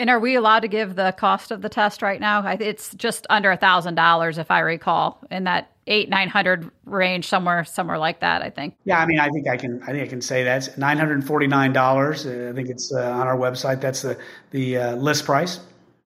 And 0.00 0.08
are 0.08 0.18
we 0.18 0.34
allowed 0.34 0.60
to 0.60 0.68
give 0.68 0.96
the 0.96 1.12
cost 1.12 1.50
of 1.50 1.60
the 1.60 1.68
test 1.68 2.00
right 2.00 2.18
now? 2.18 2.46
It's 2.58 2.94
just 2.94 3.26
under 3.28 3.50
a 3.50 3.56
thousand 3.58 3.96
dollars, 3.96 4.38
if 4.38 4.50
I 4.50 4.60
recall, 4.60 5.22
in 5.30 5.44
that 5.44 5.70
eight 5.86 6.08
nine 6.08 6.30
hundred 6.30 6.70
range, 6.86 7.28
somewhere 7.28 7.64
somewhere 7.64 7.98
like 7.98 8.20
that. 8.20 8.40
I 8.40 8.48
think. 8.48 8.76
Yeah, 8.84 8.98
I 8.98 9.04
mean, 9.04 9.20
I 9.20 9.28
think 9.28 9.46
I 9.46 9.58
can. 9.58 9.82
I 9.82 9.92
think 9.92 10.02
I 10.02 10.06
can 10.06 10.22
say 10.22 10.42
that's 10.42 10.78
nine 10.78 10.96
hundred 10.96 11.22
forty 11.26 11.46
nine 11.46 11.74
dollars. 11.74 12.24
Uh, 12.24 12.48
I 12.50 12.54
think 12.54 12.70
it's 12.70 12.90
uh, 12.94 13.10
on 13.10 13.26
our 13.26 13.36
website. 13.36 13.82
That's 13.82 14.00
the 14.00 14.18
the 14.52 14.78
uh, 14.78 14.96
list 14.96 15.26
price. 15.26 15.60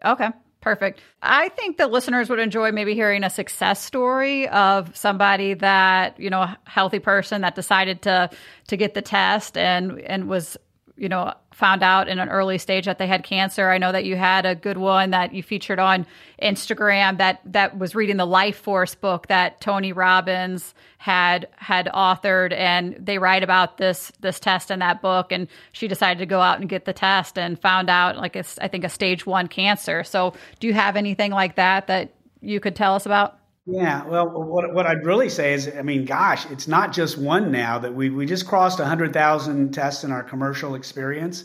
Okay. 0.05 0.29
Perfect. 0.61 1.03
I 1.23 1.51
think 1.51 1.77
the 1.77 1.87
listeners 1.87 2.31
would 2.31 2.39
enjoy 2.39 2.73
maybe 2.73 2.95
hearing 2.95 3.23
a 3.23 3.29
success 3.29 3.85
story 3.85 4.49
of 4.49 4.97
somebody 4.97 5.53
that, 5.53 6.19
you 6.19 6.31
know, 6.31 6.41
a 6.41 6.59
healthy 6.65 7.01
person 7.01 7.43
that 7.43 7.55
decided 7.55 8.01
to 8.03 8.31
to 8.69 8.77
get 8.79 8.95
the 8.95 9.03
test 9.03 9.59
and 9.59 10.01
and 10.01 10.27
was 10.27 10.57
you 10.97 11.09
know, 11.09 11.35
found 11.53 11.83
out 11.83 12.09
in 12.09 12.19
an 12.19 12.29
early 12.29 12.59
stage 12.59 12.85
that 12.85 12.99
they 12.99 13.07
had 13.07 13.25
cancer. 13.25 13.71
I 13.71 13.79
know 13.79 13.91
that 13.91 14.05
you 14.05 14.17
had 14.17 14.47
a 14.47 14.55
good 14.55 14.79
one 14.79 15.11
that 15.11 15.35
you 15.35 15.43
featured 15.43 15.79
on 15.79 16.07
Instagram 16.41 17.19
that 17.19 17.41
that 17.47 17.79
was 17.79 17.95
reading 17.95 18.17
the 18.17 18.27
Life 18.27 18.57
Force 18.57 18.95
book 18.95 19.27
that 19.27 19.61
Tony 19.61 19.93
Robbins 19.93 20.75
had 20.99 21.49
had 21.57 21.87
authored 21.95 22.53
and 22.53 22.95
they 22.99 23.19
write 23.19 23.43
about 23.43 23.79
this 23.79 24.13
this 24.21 24.39
test 24.39 24.71
in 24.71 24.79
that 24.79 25.03
book 25.03 25.33
and 25.33 25.49
she 25.73 25.89
decided 25.89 26.19
to 26.19 26.27
go 26.27 26.41
out 26.41 26.61
and 26.61 26.69
get 26.69 26.85
the 26.85 26.93
test 26.93 27.39
and 27.39 27.59
found 27.61 27.91
out 27.91 28.17
like 28.17 28.37
it's 28.37 28.59
I 28.59 28.69
think 28.69 28.85
a 28.85 28.89
stage 28.89 29.27
1 29.27 29.49
cancer. 29.49 30.05
So, 30.05 30.35
do 30.61 30.67
you 30.67 30.75
have 30.75 30.97
anything 30.97 31.33
like 31.33 31.57
that 31.57 31.89
that 31.89 32.13
you 32.41 32.61
could 32.61 32.77
tell 32.77 32.95
us 32.95 33.05
about? 33.07 33.39
Yeah, 33.67 34.05
well, 34.05 34.29
what, 34.29 34.75
what 34.75 34.87
I'd 34.87 35.07
really 35.07 35.31
say 35.31 35.55
is, 35.55 35.71
I 35.75 35.81
mean, 35.81 36.05
gosh, 36.05 36.45
it's 36.51 36.69
not 36.69 36.93
just 36.93 37.17
one 37.17 37.51
now 37.51 37.79
that 37.79 37.95
we, 37.95 38.11
we 38.11 38.27
just 38.27 38.47
crossed 38.47 38.79
100,000 38.79 39.73
tests 39.73 40.05
in 40.05 40.13
our 40.13 40.23
commercial 40.23 40.75
experience. 40.75 41.45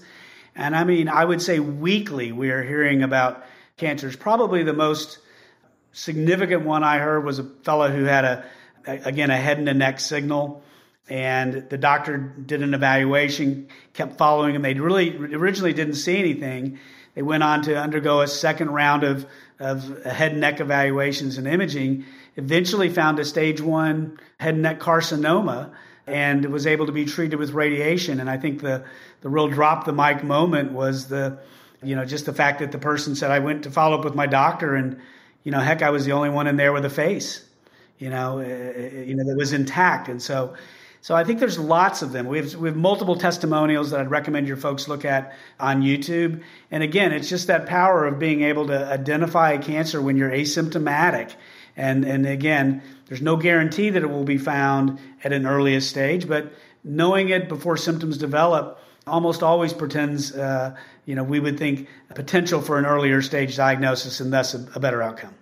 And 0.53 0.75
I 0.75 0.83
mean, 0.83 1.07
I 1.07 1.23
would 1.23 1.41
say 1.41 1.59
weekly 1.59 2.33
we 2.33 2.51
are 2.51 2.61
hearing 2.61 3.03
about 3.03 3.45
cancers. 3.77 4.17
Probably 4.17 4.63
the 4.63 4.73
most 4.73 5.19
significant 5.93 6.65
one 6.65 6.83
I 6.83 6.97
heard 6.97 7.23
was 7.23 7.39
a 7.39 7.43
fellow 7.63 7.89
who 7.89 8.03
had 8.03 8.25
a, 8.25 8.45
again, 8.85 9.31
a 9.31 9.37
head 9.37 9.57
and 9.57 9.69
a 9.69 9.73
neck 9.73 10.01
signal. 10.01 10.61
And 11.07 11.69
the 11.69 11.77
doctor 11.77 12.17
did 12.17 12.61
an 12.61 12.73
evaluation, 12.73 13.69
kept 13.93 14.17
following 14.17 14.55
him. 14.55 14.61
They 14.61 14.73
really 14.73 15.15
originally 15.15 15.73
didn't 15.73 15.95
see 15.95 16.17
anything. 16.17 16.79
They 17.15 17.21
went 17.21 17.43
on 17.43 17.63
to 17.63 17.77
undergo 17.77 18.21
a 18.21 18.27
second 18.27 18.71
round 18.71 19.03
of 19.03 19.25
of 19.59 20.03
head 20.05 20.31
and 20.31 20.41
neck 20.41 20.61
evaluations 20.61 21.37
and 21.37 21.47
imaging, 21.47 22.05
eventually 22.37 22.89
found 22.89 23.19
a 23.19 23.25
stage 23.25 23.59
one 23.59 24.17
head 24.39 24.53
and 24.53 24.63
neck 24.63 24.79
carcinoma 24.79 25.71
and 26.07 26.45
was 26.45 26.65
able 26.65 26.85
to 26.85 26.91
be 26.91 27.05
treated 27.05 27.37
with 27.37 27.51
radiation. 27.51 28.19
And 28.19 28.29
I 28.29 28.37
think 28.37 28.61
the, 28.61 28.83
the 29.21 29.29
real 29.29 29.49
drop 29.49 29.85
the 29.85 29.93
mic 29.93 30.23
moment 30.23 30.71
was 30.71 31.07
the, 31.07 31.39
you 31.83 31.95
know, 31.95 32.05
just 32.05 32.25
the 32.25 32.33
fact 32.33 32.59
that 32.59 32.71
the 32.71 32.77
person 32.77 33.15
said, 33.15 33.31
I 33.31 33.39
went 33.39 33.63
to 33.63 33.71
follow 33.71 33.97
up 33.97 34.05
with 34.05 34.15
my 34.15 34.25
doctor 34.25 34.75
and, 34.75 34.99
you 35.43 35.51
know, 35.51 35.59
heck, 35.59 35.81
I 35.81 35.89
was 35.89 36.05
the 36.05 36.13
only 36.13 36.29
one 36.29 36.47
in 36.47 36.55
there 36.55 36.71
with 36.71 36.85
a 36.85 36.89
face, 36.89 37.45
you 37.99 38.09
know, 38.09 38.39
uh, 38.39 38.43
you 38.43 39.15
know, 39.15 39.25
that 39.25 39.35
was 39.37 39.53
intact. 39.53 40.07
And 40.07 40.21
so, 40.21 40.55
so 41.01 41.15
I 41.15 41.23
think 41.23 41.39
there's 41.39 41.57
lots 41.57 42.01
of 42.01 42.11
them. 42.11 42.27
We 42.27 42.39
have, 42.39 42.55
we 42.55 42.67
have 42.67 42.75
multiple 42.75 43.15
testimonials 43.15 43.91
that 43.91 44.01
I'd 44.01 44.11
recommend 44.11 44.47
your 44.47 44.57
folks 44.57 44.87
look 44.87 45.05
at 45.05 45.33
on 45.59 45.81
YouTube. 45.81 46.43
And 46.71 46.83
again, 46.83 47.13
it's 47.13 47.29
just 47.29 47.47
that 47.47 47.67
power 47.67 48.05
of 48.05 48.19
being 48.19 48.43
able 48.43 48.67
to 48.67 48.85
identify 48.85 49.53
a 49.53 49.61
cancer 49.61 50.01
when 50.01 50.17
you're 50.17 50.29
asymptomatic. 50.29 51.33
And, 51.77 52.03
and 52.03 52.25
again, 52.25 52.83
there's 53.05 53.21
no 53.21 53.37
guarantee 53.37 53.91
that 53.91 54.03
it 54.03 54.09
will 54.09 54.25
be 54.25 54.37
found 54.37 54.99
at 55.23 55.31
an 55.31 55.47
earliest 55.47 55.89
stage, 55.89 56.27
but 56.27 56.51
knowing 56.83 57.29
it 57.29 57.47
before 57.47 57.77
symptoms 57.77 58.17
develop 58.17 58.79
almost 59.07 59.41
always 59.41 59.71
pretends, 59.71 60.35
uh, 60.35 60.75
you 61.05 61.15
know, 61.15 61.23
we 61.23 61.39
would 61.39 61.57
think 61.57 61.87
potential 62.13 62.61
for 62.61 62.77
an 62.77 62.85
earlier 62.85 63.21
stage 63.21 63.55
diagnosis 63.55 64.19
and 64.19 64.33
thus 64.33 64.53
a, 64.53 64.67
a 64.75 64.79
better 64.79 65.01
outcome. 65.01 65.33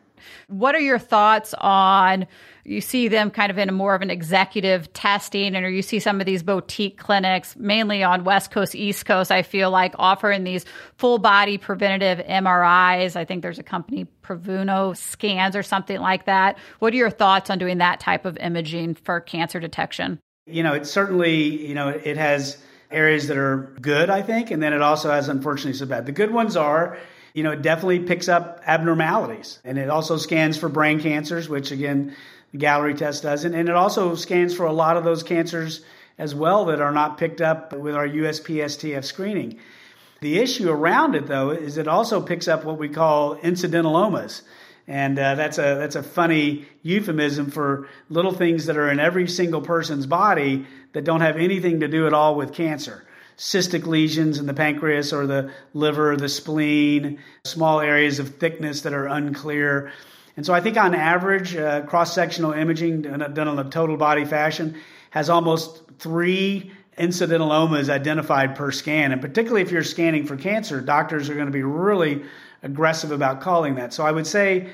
What 0.48 0.76
are 0.76 0.80
your 0.80 1.00
thoughts 1.00 1.54
on 1.60 2.28
you 2.64 2.82
see 2.82 3.08
them 3.08 3.32
kind 3.32 3.50
of 3.50 3.58
in 3.58 3.70
a 3.70 3.72
more 3.72 3.96
of 3.96 4.02
an 4.02 4.10
executive 4.10 4.92
testing 4.92 5.56
and 5.56 5.66
or 5.66 5.70
you 5.70 5.82
see 5.82 6.00
some 6.00 6.20
of 6.20 6.26
these 6.26 6.44
boutique 6.44 6.98
clinics 6.98 7.56
mainly 7.56 8.04
on 8.04 8.26
west 8.26 8.52
coast 8.52 8.76
east 8.76 9.06
coast 9.06 9.32
i 9.32 9.42
feel 9.42 9.72
like 9.72 9.96
offering 9.98 10.44
these 10.44 10.66
full 10.98 11.18
body 11.18 11.58
preventative 11.58 12.20
mris 12.26 13.16
i 13.16 13.24
think 13.24 13.42
there's 13.42 13.58
a 13.58 13.64
company 13.64 14.06
Provuno 14.28 14.96
scans 14.96 15.56
or 15.56 15.64
something 15.64 16.00
like 16.00 16.26
that. 16.26 16.58
What 16.80 16.94
are 16.94 16.98
your 16.98 17.10
thoughts 17.10 17.50
on 17.50 17.58
doing 17.58 17.78
that 17.78 18.00
type 18.00 18.26
of 18.26 18.38
imaging 18.38 18.96
for 18.96 19.22
cancer 19.22 19.60
detection? 19.60 20.20
You 20.46 20.64
know 20.64 20.74
it 20.74 20.86
certainly 20.86 21.66
you 21.68 21.74
know 21.74 21.90
it 21.90 22.18
has 22.18 22.58
areas 22.90 23.28
that 23.28 23.36
are 23.36 23.76
good 23.82 24.10
i 24.10 24.22
think 24.22 24.50
and 24.50 24.64
then 24.64 24.72
it 24.72 24.82
also 24.82 25.10
has 25.12 25.28
unfortunately 25.30 25.74
some 25.74 25.90
bad. 25.90 26.06
The 26.06 26.12
good 26.12 26.32
ones 26.32 26.56
are 26.56 26.98
you 27.38 27.44
know, 27.44 27.52
it 27.52 27.62
definitely 27.62 28.00
picks 28.00 28.28
up 28.28 28.64
abnormalities. 28.66 29.60
And 29.64 29.78
it 29.78 29.92
also 29.92 30.18
scans 30.18 30.58
for 30.58 30.70
brain 30.70 31.00
cancers, 31.00 31.48
which 31.48 31.70
again, 31.70 32.16
the 32.52 32.58
Galleri 32.58 32.98
test 32.98 33.22
doesn't. 33.22 33.54
And 33.54 33.70
it 33.70 33.76
also 33.76 34.16
scans 34.16 34.56
for 34.56 34.66
a 34.66 34.74
lot 34.74 34.98
of 34.98 35.04
those 35.04 35.22
cancers 35.22 35.82
as 36.18 36.34
well 36.34 36.66
that 36.66 36.82
are 36.82 36.92
not 36.92 37.20
picked 37.20 37.40
up 37.40 37.74
with 37.74 37.94
our 37.94 38.08
USPSTF 38.08 39.06
screening. 39.06 39.60
The 40.20 40.40
issue 40.40 40.68
around 40.68 41.14
it, 41.14 41.28
though, 41.28 41.52
is 41.52 41.78
it 41.78 41.88
also 41.88 42.22
picks 42.22 42.48
up 42.48 42.64
what 42.66 42.80
we 42.80 42.90
call 42.90 43.36
incidentalomas. 43.36 44.42
And 44.88 45.20
uh, 45.20 45.36
that's 45.36 45.60
a 45.60 45.76
that's 45.76 45.96
a 45.96 46.02
funny 46.02 46.66
euphemism 46.82 47.52
for 47.52 47.88
little 48.10 48.32
things 48.32 48.66
that 48.66 48.78
are 48.78 48.90
in 48.90 49.00
every 49.00 49.28
single 49.28 49.62
person's 49.62 50.08
body 50.08 50.66
that 50.94 51.04
don't 51.04 51.22
have 51.22 51.38
anything 51.38 51.82
to 51.82 51.88
do 51.88 52.08
at 52.08 52.14
all 52.14 52.34
with 52.34 52.52
cancer 52.52 53.07
cystic 53.38 53.86
lesions 53.86 54.40
in 54.40 54.48
the 54.48 54.54
pancreas 54.54 55.14
or 55.14 55.28
the 55.28 55.52
liver, 55.74 56.18
the 56.18 56.30
spleen, 56.30 57.20
small 57.46 57.80
areas 57.80 58.20
of 58.20 58.36
thickness 58.38 58.82
that 58.82 58.94
are 58.94 59.06
unclear. 59.06 59.92
And 60.36 60.46
so 60.46 60.54
I 60.54 60.62
think 60.62 60.78
on 60.78 60.96
average, 60.96 61.56
uh, 61.56 61.82
cross 61.84 62.14
sectional 62.14 62.52
imaging 62.54 63.04
done 63.04 63.48
on 63.48 63.60
a 63.60 63.70
total 63.70 63.98
body 63.98 64.26
fashion 64.26 64.76
has 65.12 65.30
almost 65.30 65.82
three 66.00 66.72
incidentalomas 66.98 67.90
identified 67.90 68.56
per 68.56 68.72
scan. 68.72 69.12
And 69.12 69.22
particularly 69.22 69.62
if 69.62 69.72
you're 69.72 69.84
scanning 69.84 70.26
for 70.26 70.36
cancer, 70.36 70.82
doctors 70.82 71.30
are 71.30 71.36
going 71.36 71.46
to 71.46 71.52
be 71.52 71.64
really 71.64 72.24
aggressive 72.64 73.12
about 73.12 73.40
calling 73.42 73.76
that. 73.76 73.94
So 73.94 74.04
I 74.04 74.12
would 74.12 74.26
say 74.26 74.70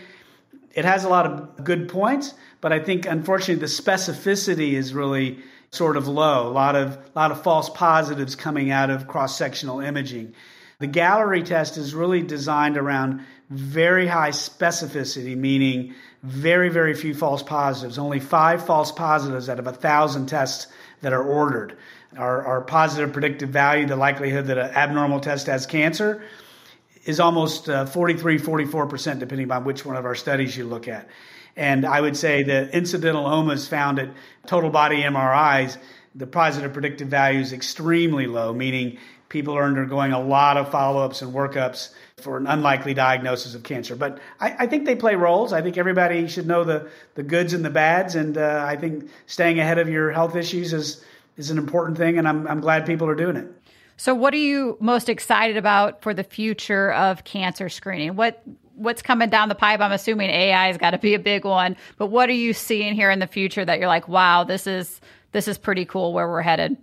it 0.73 0.85
has 0.85 1.03
a 1.03 1.09
lot 1.09 1.25
of 1.25 1.63
good 1.63 1.89
points, 1.89 2.33
but 2.61 2.71
I 2.71 2.79
think 2.79 3.05
unfortunately 3.05 3.55
the 3.55 3.65
specificity 3.65 4.73
is 4.73 4.93
really 4.93 5.39
sort 5.73 5.97
of 5.97 6.07
low. 6.07 6.47
A 6.47 6.53
lot 6.53 6.75
of 6.75 6.97
lot 7.15 7.31
of 7.31 7.41
false 7.41 7.69
positives 7.69 8.35
coming 8.35 8.69
out 8.69 8.89
of 8.89 9.07
cross-sectional 9.07 9.79
imaging. 9.79 10.35
The 10.79 10.87
Galleri 10.87 11.43
test 11.43 11.77
is 11.77 11.95
really 11.95 12.21
designed 12.21 12.77
around 12.77 13.25
very 13.49 14.05
high 14.05 14.29
specificity, 14.29 15.35
meaning 15.35 15.95
very, 16.21 16.69
very 16.69 16.93
few 16.93 17.13
false 17.15 17.41
positives, 17.41 17.97
only 17.97 18.19
five 18.19 18.65
false 18.65 18.91
positives 18.91 19.49
out 19.49 19.59
of 19.59 19.67
a 19.67 19.73
thousand 19.73 20.27
tests 20.27 20.67
that 21.01 21.11
are 21.11 21.23
ordered. 21.23 21.77
Our, 22.17 22.45
our 22.45 22.61
positive 22.61 23.11
predictive 23.11 23.49
value, 23.49 23.87
the 23.87 23.95
likelihood 23.95 24.47
that 24.47 24.57
an 24.57 24.69
abnormal 24.71 25.21
test 25.21 25.47
has 25.47 25.65
cancer, 25.65 26.23
is 27.05 27.19
almost 27.19 27.67
uh, 27.67 27.85
43, 27.85 28.37
44%, 28.37 29.19
depending 29.19 29.51
on 29.51 29.63
which 29.63 29.85
one 29.85 29.95
of 29.95 30.05
our 30.05 30.15
studies 30.15 30.55
you 30.55 30.65
look 30.65 30.87
at. 30.87 31.07
And 31.55 31.85
I 31.85 32.01
would 32.01 32.17
say 32.17 32.43
the 32.43 32.75
incidentalomas 32.75 33.67
found 33.67 33.99
at 33.99 34.09
total 34.47 34.69
body 34.69 35.03
MRIs, 35.03 35.77
the 36.15 36.27
positive 36.27 36.73
predictive 36.73 37.07
value 37.07 37.39
is 37.39 37.53
extremely 37.53 38.27
low, 38.27 38.53
meaning 38.53 38.97
people 39.29 39.55
are 39.57 39.63
undergoing 39.63 40.11
a 40.11 40.19
lot 40.19 40.57
of 40.57 40.69
follow 40.69 41.03
ups 41.03 41.21
and 41.21 41.33
workups 41.33 41.93
for 42.17 42.37
an 42.37 42.47
unlikely 42.47 42.93
diagnosis 42.93 43.55
of 43.55 43.63
cancer. 43.63 43.95
But 43.95 44.19
I, 44.39 44.55
I, 44.59 44.67
think 44.67 44.85
they 44.85 44.95
play 44.95 45.15
roles. 45.15 45.51
I 45.53 45.61
think 45.61 45.77
everybody 45.77 46.27
should 46.27 46.47
know 46.47 46.63
the, 46.63 46.89
the 47.15 47.23
goods 47.23 47.53
and 47.53 47.65
the 47.65 47.71
bads. 47.71 48.15
And 48.15 48.37
uh, 48.37 48.63
I 48.65 48.75
think 48.75 49.09
staying 49.25 49.59
ahead 49.59 49.79
of 49.79 49.89
your 49.89 50.11
health 50.11 50.35
issues 50.35 50.71
is, 50.71 51.03
is 51.35 51.49
an 51.49 51.57
important 51.57 51.97
thing. 51.97 52.19
And 52.19 52.27
I'm, 52.27 52.47
I'm 52.47 52.61
glad 52.61 52.85
people 52.85 53.09
are 53.09 53.15
doing 53.15 53.35
it. 53.35 53.47
So, 53.97 54.13
what 54.13 54.33
are 54.33 54.37
you 54.37 54.77
most 54.79 55.09
excited 55.09 55.57
about 55.57 56.01
for 56.01 56.13
the 56.13 56.23
future 56.23 56.91
of 56.93 57.23
cancer 57.23 57.69
screening? 57.69 58.15
What 58.15 58.43
what's 58.75 59.01
coming 59.01 59.29
down 59.29 59.49
the 59.49 59.55
pipe? 59.55 59.79
I'm 59.79 59.91
assuming 59.91 60.29
AI 60.29 60.67
has 60.67 60.77
got 60.77 60.91
to 60.91 60.97
be 60.97 61.13
a 61.13 61.19
big 61.19 61.45
one, 61.45 61.75
but 61.97 62.07
what 62.07 62.29
are 62.29 62.33
you 62.33 62.53
seeing 62.53 62.93
here 62.93 63.11
in 63.11 63.19
the 63.19 63.27
future 63.27 63.63
that 63.63 63.79
you're 63.79 63.87
like, 63.87 64.07
wow, 64.07 64.43
this 64.43 64.67
is 64.67 65.01
this 65.31 65.47
is 65.47 65.57
pretty 65.57 65.85
cool 65.85 66.13
where 66.13 66.27
we're 66.27 66.41
headed? 66.41 66.77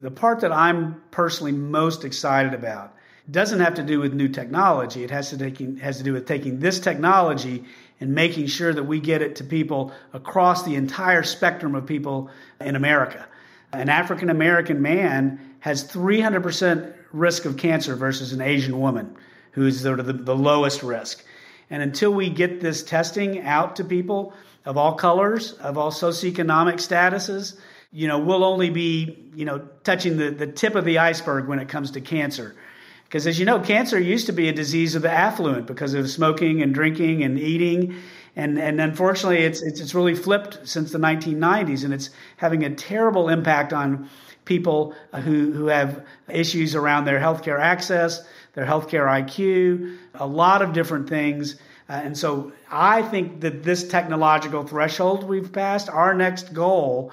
The 0.00 0.10
part 0.10 0.40
that 0.40 0.52
I'm 0.52 1.02
personally 1.10 1.52
most 1.52 2.04
excited 2.04 2.52
about 2.52 2.94
doesn't 3.30 3.60
have 3.60 3.74
to 3.74 3.82
do 3.82 3.98
with 3.98 4.12
new 4.12 4.28
technology. 4.28 5.02
It 5.02 5.10
has 5.10 5.30
to 5.30 5.38
take, 5.38 5.78
has 5.80 5.98
to 5.98 6.04
do 6.04 6.12
with 6.12 6.26
taking 6.26 6.60
this 6.60 6.78
technology 6.78 7.64
and 7.98 8.14
making 8.14 8.46
sure 8.46 8.72
that 8.72 8.84
we 8.84 9.00
get 9.00 9.22
it 9.22 9.36
to 9.36 9.44
people 9.44 9.92
across 10.12 10.64
the 10.64 10.74
entire 10.74 11.22
spectrum 11.22 11.74
of 11.74 11.86
people 11.86 12.30
in 12.60 12.76
America. 12.76 13.26
An 13.72 13.88
African 13.88 14.30
American 14.30 14.80
man 14.80 15.40
has 15.60 15.84
300% 15.90 16.94
risk 17.12 17.46
of 17.46 17.56
cancer 17.56 17.96
versus 17.96 18.32
an 18.32 18.42
Asian 18.42 18.78
woman 18.78 19.16
who's 19.56 19.80
sort 19.80 19.98
of 19.98 20.06
the, 20.06 20.12
the 20.12 20.36
lowest 20.36 20.82
risk. 20.82 21.24
And 21.70 21.82
until 21.82 22.12
we 22.12 22.30
get 22.30 22.60
this 22.60 22.84
testing 22.84 23.40
out 23.40 23.76
to 23.76 23.84
people 23.84 24.34
of 24.64 24.76
all 24.76 24.94
colors, 24.94 25.52
of 25.52 25.78
all 25.78 25.90
socioeconomic 25.90 26.74
statuses, 26.74 27.58
you 27.90 28.06
know, 28.06 28.18
we'll 28.18 28.44
only 28.44 28.68
be, 28.68 29.30
you 29.34 29.46
know, 29.46 29.66
touching 29.82 30.18
the, 30.18 30.30
the 30.30 30.46
tip 30.46 30.74
of 30.74 30.84
the 30.84 30.98
iceberg 30.98 31.48
when 31.48 31.58
it 31.58 31.68
comes 31.68 31.92
to 31.92 32.00
cancer. 32.02 32.54
Because 33.04 33.26
as 33.26 33.38
you 33.38 33.46
know, 33.46 33.60
cancer 33.60 33.98
used 33.98 34.26
to 34.26 34.32
be 34.32 34.48
a 34.48 34.52
disease 34.52 34.94
of 34.94 35.00
the 35.02 35.10
affluent 35.10 35.66
because 35.66 35.94
of 35.94 36.10
smoking 36.10 36.60
and 36.62 36.74
drinking 36.74 37.22
and 37.22 37.38
eating. 37.38 37.96
And, 38.36 38.58
and 38.58 38.78
unfortunately, 38.78 39.38
it's, 39.38 39.62
it's, 39.62 39.80
it's 39.80 39.94
really 39.94 40.14
flipped 40.14 40.68
since 40.68 40.92
the 40.92 40.98
1990s, 40.98 41.84
and 41.84 41.94
it's 41.94 42.10
having 42.36 42.64
a 42.64 42.74
terrible 42.74 43.30
impact 43.30 43.72
on 43.72 44.10
people 44.44 44.94
who, 45.14 45.52
who 45.52 45.66
have 45.66 46.04
issues 46.28 46.74
around 46.74 47.06
their 47.06 47.18
healthcare 47.18 47.58
access, 47.58 48.26
their 48.56 48.66
healthcare 48.66 49.06
IQ, 49.06 49.98
a 50.14 50.26
lot 50.26 50.62
of 50.62 50.72
different 50.72 51.08
things. 51.08 51.54
Uh, 51.88 51.92
and 51.92 52.18
so 52.18 52.52
I 52.70 53.02
think 53.02 53.42
that 53.42 53.62
this 53.62 53.86
technological 53.86 54.64
threshold 54.64 55.22
we've 55.22 55.52
passed, 55.52 55.88
our 55.88 56.14
next 56.14 56.52
goal 56.52 57.12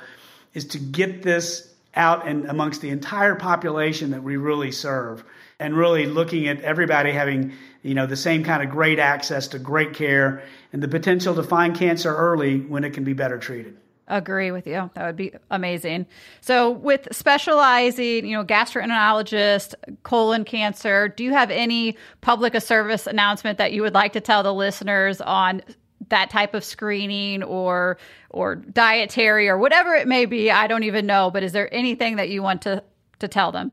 is 0.54 0.66
to 0.68 0.80
get 0.80 1.22
this 1.22 1.72
out 1.96 2.28
and 2.28 2.46
amongst 2.46 2.82
the 2.82 2.90
entire 2.90 3.36
population 3.36 4.12
that 4.12 4.24
we 4.24 4.38
really 4.38 4.72
serve 4.72 5.24
and 5.60 5.78
really 5.78 6.06
looking 6.06 6.48
at 6.48 6.62
everybody 6.62 7.12
having 7.12 7.54
you 7.84 7.94
know 7.94 8.08
the 8.08 8.16
same 8.16 8.44
kind 8.44 8.64
of 8.64 8.70
great 8.70 8.98
access 8.98 9.50
to 9.50 9.60
great 9.60 9.94
care 9.94 10.42
and 10.72 10.82
the 10.82 10.88
potential 10.88 11.36
to 11.36 11.44
find 11.44 11.76
cancer 11.76 12.16
early 12.16 12.62
when 12.62 12.84
it 12.84 12.94
can 12.94 13.04
be 13.04 13.14
better 13.14 13.38
treated 13.38 13.78
agree 14.18 14.52
with 14.52 14.68
you. 14.68 14.90
That 14.94 15.06
would 15.06 15.16
be 15.16 15.34
amazing. 15.50 16.06
So 16.42 16.72
with 16.72 17.08
specializing 17.12 18.26
you 18.26 18.38
know 18.38 18.46
gastroenterologist 18.46 19.74
colon 20.04 20.46
cancer 20.46 21.08
do 21.10 21.24
you 21.24 21.32
have 21.32 21.50
any 21.52 21.98
public 22.22 22.60
service 22.62 23.08
announcement 23.08 23.58
that 23.58 23.74
you 23.74 23.82
would 23.82 23.94
like 23.94 24.14
to 24.14 24.22
tell 24.22 24.44
the 24.44 24.54
listeners 24.54 25.20
on 25.20 25.62
that 26.10 26.30
type 26.30 26.54
of 26.54 26.64
screening 26.64 27.44
or 27.44 27.98
or 28.30 28.56
dietary 28.56 29.50
or 29.50 29.58
whatever 29.58 29.96
it 29.96 30.08
may 30.08 30.26
be? 30.26 30.52
I 30.52 30.68
don't 30.68 30.84
even 30.84 31.06
know 31.06 31.32
but 31.32 31.44
is 31.44 31.52
there 31.52 31.74
anything 31.74 32.18
that 32.18 32.30
you 32.30 32.42
want 32.44 32.62
to 32.64 32.84
to 33.20 33.28
tell 33.28 33.52
them? 33.52 33.72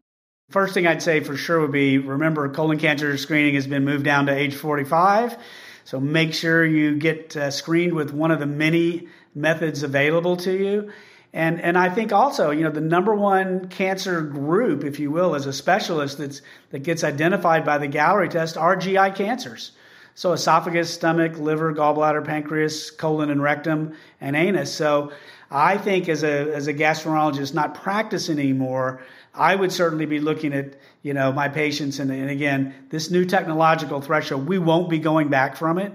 First 0.49 0.75
thing 0.75 0.87
i'd 0.87 1.03
say 1.03 1.21
for 1.21 1.37
sure 1.37 1.61
would 1.61 1.73
be 1.73 1.99
remember 1.99 2.49
colon 2.49 2.79
cancer 2.79 3.17
screening 3.17 3.55
has 3.55 3.67
been 3.67 3.85
moved 3.85 4.05
down 4.05 4.27
to 4.27 4.33
age 4.33 4.55
45 4.55 5.37
so 5.85 5.99
make 5.99 6.35
sure 6.35 6.65
you 6.65 6.97
get 6.97 7.37
uh, 7.37 7.51
screened 7.51 7.95
with 7.95 8.13
one 8.13 8.31
of 8.31 8.39
the 8.39 8.47
many 8.47 9.09
methods 9.35 9.83
available 9.83 10.37
to 10.37 10.53
you 10.53 10.91
and 11.33 11.61
and 11.61 11.79
I 11.79 11.89
think 11.91 12.13
also, 12.13 12.51
you 12.51 12.65
know, 12.65 12.71
the 12.71 12.81
number 12.81 13.15
one 13.15 13.69
cancer 13.69 14.21
group, 14.21 14.85
if 14.85 14.99
you 14.99 15.11
will, 15.11 15.35
as 15.35 15.47
a 15.47 15.53
specialist 15.53 16.19
that's 16.19 16.43
that 16.71 16.81
gets 16.81 17.05
identified 17.05 17.65
by 17.65 17.79
the 17.79 17.89
Galleri 17.89 18.29
test 18.29 18.57
are 18.57 18.75
GI 18.75 19.13
cancers. 19.13 19.73
So 20.17 20.33
esophagus, 20.33 20.93
stomach, 20.93 21.39
liver, 21.39 21.73
gallbladder, 21.73 22.25
pancreas, 22.25 22.91
colon 22.91 23.31
and 23.31 23.41
rectum, 23.41 23.95
and 24.21 24.35
anus. 24.35 24.75
So 24.75 25.13
I 25.53 25.79
think 25.79 26.09
as 26.09 26.25
a 26.25 26.53
as 26.53 26.67
a 26.67 26.75
gastroenterologist 26.75 27.55
not 27.55 27.77
practicing 27.77 28.41
anymore, 28.41 29.01
I 29.33 29.55
would 29.55 29.71
certainly 29.71 30.07
be 30.07 30.19
looking 30.19 30.53
at 30.53 30.75
you 31.03 31.15
know 31.15 31.31
my 31.31 31.49
patients 31.49 32.01
and, 32.01 32.11
and 32.11 32.29
again 32.29 32.75
this 32.91 33.09
new 33.09 33.25
technological 33.25 34.01
threshold. 34.01 34.49
We 34.49 34.59
won't 34.59 34.91
be 34.91 34.99
going 34.99 35.29
back 35.29 35.57
from 35.57 35.79
it. 35.79 35.93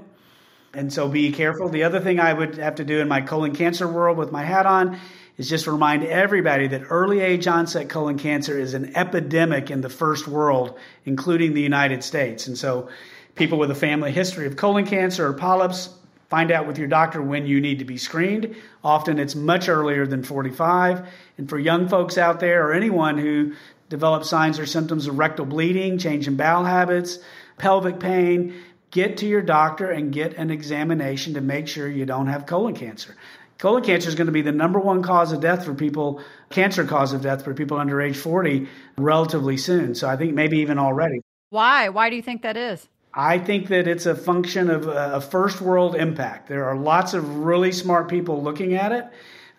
And 0.75 0.91
so 0.91 1.07
be 1.07 1.31
careful. 1.31 1.69
The 1.69 1.83
other 1.83 1.99
thing 1.99 2.19
I 2.19 2.33
would 2.33 2.57
have 2.57 2.75
to 2.75 2.85
do 2.85 2.99
in 2.99 3.07
my 3.07 3.21
colon 3.21 3.55
cancer 3.55 3.87
world 3.87 4.17
with 4.17 4.31
my 4.31 4.43
hat 4.43 4.65
on 4.65 4.99
is 5.37 5.49
just 5.49 5.67
remind 5.67 6.03
everybody 6.03 6.67
that 6.67 6.83
early 6.89 7.19
age 7.19 7.47
onset 7.47 7.89
colon 7.89 8.17
cancer 8.17 8.57
is 8.57 8.73
an 8.73 8.95
epidemic 8.95 9.71
in 9.71 9.81
the 9.81 9.89
first 9.89 10.27
world, 10.27 10.77
including 11.05 11.53
the 11.53 11.61
United 11.61 12.03
States. 12.03 12.47
And 12.47 12.57
so 12.57 12.89
people 13.35 13.57
with 13.57 13.71
a 13.71 13.75
family 13.75 14.11
history 14.11 14.47
of 14.47 14.55
colon 14.55 14.85
cancer 14.85 15.27
or 15.27 15.33
polyps, 15.33 15.89
find 16.29 16.51
out 16.51 16.67
with 16.67 16.77
your 16.77 16.87
doctor 16.87 17.21
when 17.21 17.45
you 17.45 17.61
need 17.61 17.79
to 17.79 17.85
be 17.85 17.97
screened. 17.97 18.55
Often 18.83 19.19
it's 19.19 19.35
much 19.35 19.69
earlier 19.69 20.07
than 20.07 20.23
45. 20.23 21.07
And 21.37 21.49
for 21.49 21.59
young 21.59 21.87
folks 21.87 22.17
out 22.17 22.39
there 22.39 22.67
or 22.67 22.73
anyone 22.73 23.17
who 23.17 23.53
develops 23.89 24.29
signs 24.29 24.57
or 24.57 24.65
symptoms 24.65 25.07
of 25.07 25.17
rectal 25.19 25.45
bleeding, 25.45 25.97
change 25.97 26.27
in 26.27 26.35
bowel 26.35 26.63
habits, 26.63 27.19
pelvic 27.57 27.99
pain, 27.99 28.53
get 28.95 29.17
to 29.17 29.25
your 29.25 29.41
doctor 29.41 29.91
and 29.91 30.13
get 30.13 30.37
an 30.37 30.49
examination 30.49 31.33
to 31.33 31.41
make 31.41 31.67
sure 31.67 31.85
you 31.89 32.05
don't 32.05 32.27
have 32.27 32.45
colon 32.45 32.73
cancer. 32.73 33.13
Colon 33.57 33.83
cancer 33.83 34.07
is 34.07 34.15
going 34.15 34.27
to 34.27 34.31
be 34.31 34.41
the 34.41 34.53
number 34.53 34.79
one 34.79 35.03
cause 35.03 35.33
of 35.33 35.41
death 35.41 35.65
for 35.65 35.73
people, 35.73 36.21
cancer 36.49 36.85
cause 36.85 37.11
of 37.11 37.21
death 37.21 37.43
for 37.43 37.53
people 37.53 37.77
under 37.77 38.01
age 38.01 38.15
40 38.15 38.69
relatively 38.97 39.57
soon. 39.57 39.95
So 39.95 40.07
I 40.07 40.15
think 40.15 40.33
maybe 40.33 40.59
even 40.59 40.79
already. 40.79 41.19
Why? 41.49 41.89
Why 41.89 42.09
do 42.09 42.15
you 42.15 42.21
think 42.21 42.41
that 42.43 42.55
is? 42.55 42.87
I 43.13 43.37
think 43.37 43.67
that 43.67 43.85
it's 43.85 44.05
a 44.05 44.15
function 44.15 44.69
of 44.69 44.87
a 44.87 45.19
first 45.19 45.59
world 45.59 45.95
impact. 45.95 46.47
There 46.47 46.63
are 46.63 46.77
lots 46.77 47.13
of 47.13 47.39
really 47.39 47.73
smart 47.73 48.07
people 48.07 48.41
looking 48.41 48.75
at 48.75 48.93
it. 48.93 49.07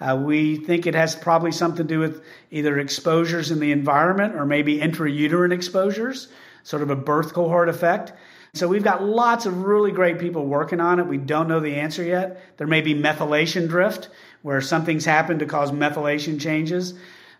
Uh, 0.01 0.19
we 0.19 0.57
think 0.57 0.87
it 0.87 0.95
has 0.95 1.15
probably 1.15 1.53
something 1.53 1.87
to 1.87 1.95
do 1.95 1.99
with 1.99 2.25
either 2.51 2.79
exposures 2.79 3.51
in 3.51 3.61
the 3.61 3.73
environment 3.73 4.35
or 4.35 4.47
maybe 4.47 4.79
intrauterine 4.79 5.53
exposures, 5.53 6.29
sort 6.63 6.83
of 6.83 6.89
a 6.89 6.97
birth 6.97 7.35
cohort 7.35 7.69
effect. 7.69 8.15
So 8.57 8.69
we've 8.69 8.83
got 8.83 9.03
lots 9.03 9.47
of 9.47 9.63
really 9.63 9.93
great 9.93 10.19
people 10.19 10.47
working 10.47 10.81
on 10.81 10.99
it. 10.99 11.07
We 11.07 11.19
don't 11.19 11.49
know 11.49 11.61
the 11.61 11.77
answer 11.77 12.03
yet. 12.03 12.41
There 12.57 12.67
may 12.67 12.81
be 12.81 12.95
methylation 12.95 13.69
drift, 13.69 14.09
where 14.43 14.61
something's 14.61 15.05
happened 15.05 15.41
to 15.41 15.47
cause 15.47 15.73
methylation 15.73 16.41
changes. 16.41 16.95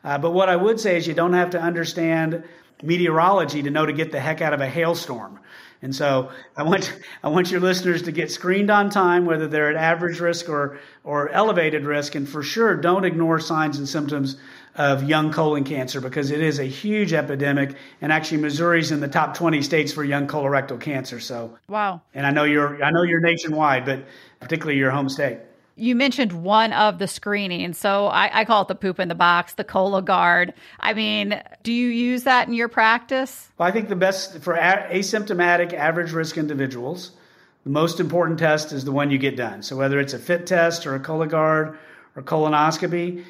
Uh, 0.05 0.19
but 0.19 0.33
what 0.33 0.49
I 0.49 0.57
would 0.57 0.79
say 0.79 0.97
is 0.97 1.07
you 1.07 1.15
don't 1.15 1.33
have 1.33 1.51
to 1.51 1.61
understand 1.61 2.45
meteorology 2.83 3.63
to 3.63 3.71
know 3.71 3.87
to 3.87 3.93
get 3.93 4.13
the 4.13 4.21
heck 4.21 4.41
out 4.41 4.53
of 4.53 4.61
a 4.61 4.69
hailstorm. 4.69 5.41
And 5.83 5.95
so 5.95 6.31
I 6.57 6.63
want 6.63 6.99
I 7.23 7.29
want 7.29 7.51
your 7.51 7.61
listeners 7.61 8.03
to 8.03 8.13
get 8.13 8.31
screened 8.31 8.71
on 8.71 8.91
time, 8.91 9.25
whether 9.25 9.47
they're 9.47 9.71
at 9.71 9.77
average 9.77 10.21
risk 10.21 10.49
or 10.49 10.79
or 11.05 11.29
elevated 11.31 11.85
risk, 11.85 12.15
and 12.15 12.29
for 12.29 12.43
sure 12.43 12.77
don't 12.77 13.05
ignore 13.05 13.41
signs 13.41 13.79
and 13.79 13.89
symptoms 13.89 14.37
of 14.77 15.03
young 15.05 15.33
colon 15.33 15.65
cancer 15.65 16.01
because 16.01 16.31
it 16.31 16.41
is 16.41 16.59
a 16.59 16.65
huge 16.65 17.13
epidemic, 17.13 17.75
and 18.01 18.13
actually 18.13 18.39
Missouri's 18.39 18.91
in 18.91 19.01
the 19.01 19.09
top 19.09 19.35
20 19.35 19.63
states 19.63 19.93
for 19.93 20.05
young 20.05 20.27
colorectal 20.27 20.81
cancer. 20.81 21.19
So 21.21 21.57
wow. 21.69 22.03
And 22.15 22.27
I 22.27 22.31
know 22.31 22.45
you're 22.45 22.83
I 22.85 22.91
know 22.91 23.03
you're 23.03 23.21
nationwide, 23.21 23.85
but 23.85 24.05
particularly 24.41 24.79
your 24.79 24.91
home 24.91 25.09
state. 25.09 25.39
You 25.79 25.95
mentioned 25.95 26.33
one 26.33 26.73
of 26.73 26.99
the 26.99 27.07
screenings. 27.07 27.77
So 27.77 28.07
I, 28.07 28.31
I, 28.33 28.45
call 28.47 28.63
it 28.63 28.69
the 28.69 28.75
poop 28.75 28.99
in 28.99 29.09
the 29.09 29.15
box, 29.15 29.53
the 29.53 29.65
Cologuard. 29.65 30.55
I 30.81 30.95
mean, 30.95 31.39
do 31.65 31.71
you 31.71 31.89
use 31.89 32.23
that 32.23 32.49
in 32.49 32.55
your 32.55 32.69
practice? 32.69 33.51
Well, 33.59 33.69
I 33.69 33.73
think 33.73 33.91
the 33.91 33.97
best 33.97 34.39
for 34.39 34.55
a- 34.55 34.89
asymptomatic 34.91 35.75
average 35.75 36.13
risk 36.13 36.39
individuals, 36.39 37.11
the 37.65 37.71
most 37.71 38.01
important 38.01 38.39
test 38.39 38.73
is 38.73 38.87
the 38.87 38.93
one 38.93 39.11
you 39.11 39.19
get 39.19 39.37
done. 39.37 39.63
So 39.63 39.77
whether 39.77 40.01
it's 40.01 40.15
a 40.15 40.19
FIT 40.19 40.47
test 40.47 40.87
or 40.87 40.95
a 40.95 41.01
Cologuard 41.01 41.77
or 42.17 42.23
colonoscopy, 42.23 43.23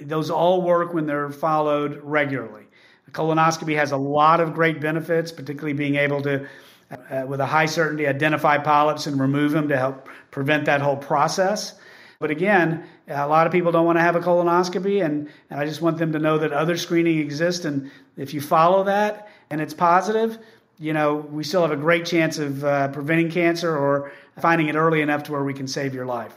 those 0.00 0.30
all 0.30 0.62
work 0.62 0.94
when 0.94 1.06
they're 1.06 1.30
followed 1.30 2.00
regularly. 2.02 2.64
A 3.08 3.10
colonoscopy 3.10 3.74
has 3.76 3.92
a 3.92 3.96
lot 3.96 4.40
of 4.40 4.54
great 4.54 4.80
benefits, 4.80 5.32
particularly 5.32 5.72
being 5.72 5.96
able 5.96 6.22
to 6.22 6.46
uh, 6.90 7.24
with 7.26 7.40
a 7.40 7.46
high 7.46 7.66
certainty 7.66 8.06
identify 8.06 8.58
polyps 8.58 9.06
and 9.06 9.20
remove 9.20 9.52
them 9.52 9.68
to 9.68 9.76
help 9.76 10.08
prevent 10.30 10.64
that 10.64 10.80
whole 10.80 10.96
process. 10.96 11.74
But 12.18 12.30
again, 12.30 12.84
a 13.08 13.26
lot 13.26 13.46
of 13.46 13.52
people 13.52 13.72
don't 13.72 13.86
want 13.86 13.96
to 13.96 14.02
have 14.02 14.16
a 14.16 14.20
colonoscopy, 14.20 15.04
and, 15.04 15.28
and 15.48 15.60
I 15.60 15.64
just 15.64 15.80
want 15.80 15.98
them 15.98 16.12
to 16.12 16.18
know 16.18 16.36
that 16.38 16.52
other 16.52 16.76
screening 16.76 17.18
exists. 17.18 17.64
And 17.64 17.90
if 18.16 18.34
you 18.34 18.40
follow 18.40 18.84
that 18.84 19.28
and 19.48 19.60
it's 19.60 19.72
positive, 19.72 20.38
you 20.78 20.92
know, 20.92 21.16
we 21.16 21.44
still 21.44 21.62
have 21.62 21.70
a 21.70 21.76
great 21.76 22.04
chance 22.04 22.38
of 22.38 22.64
uh, 22.64 22.88
preventing 22.88 23.30
cancer 23.30 23.76
or 23.76 24.12
finding 24.38 24.68
it 24.68 24.76
early 24.76 25.00
enough 25.00 25.22
to 25.24 25.32
where 25.32 25.44
we 25.44 25.54
can 25.54 25.66
save 25.66 25.94
your 25.94 26.06
life. 26.06 26.34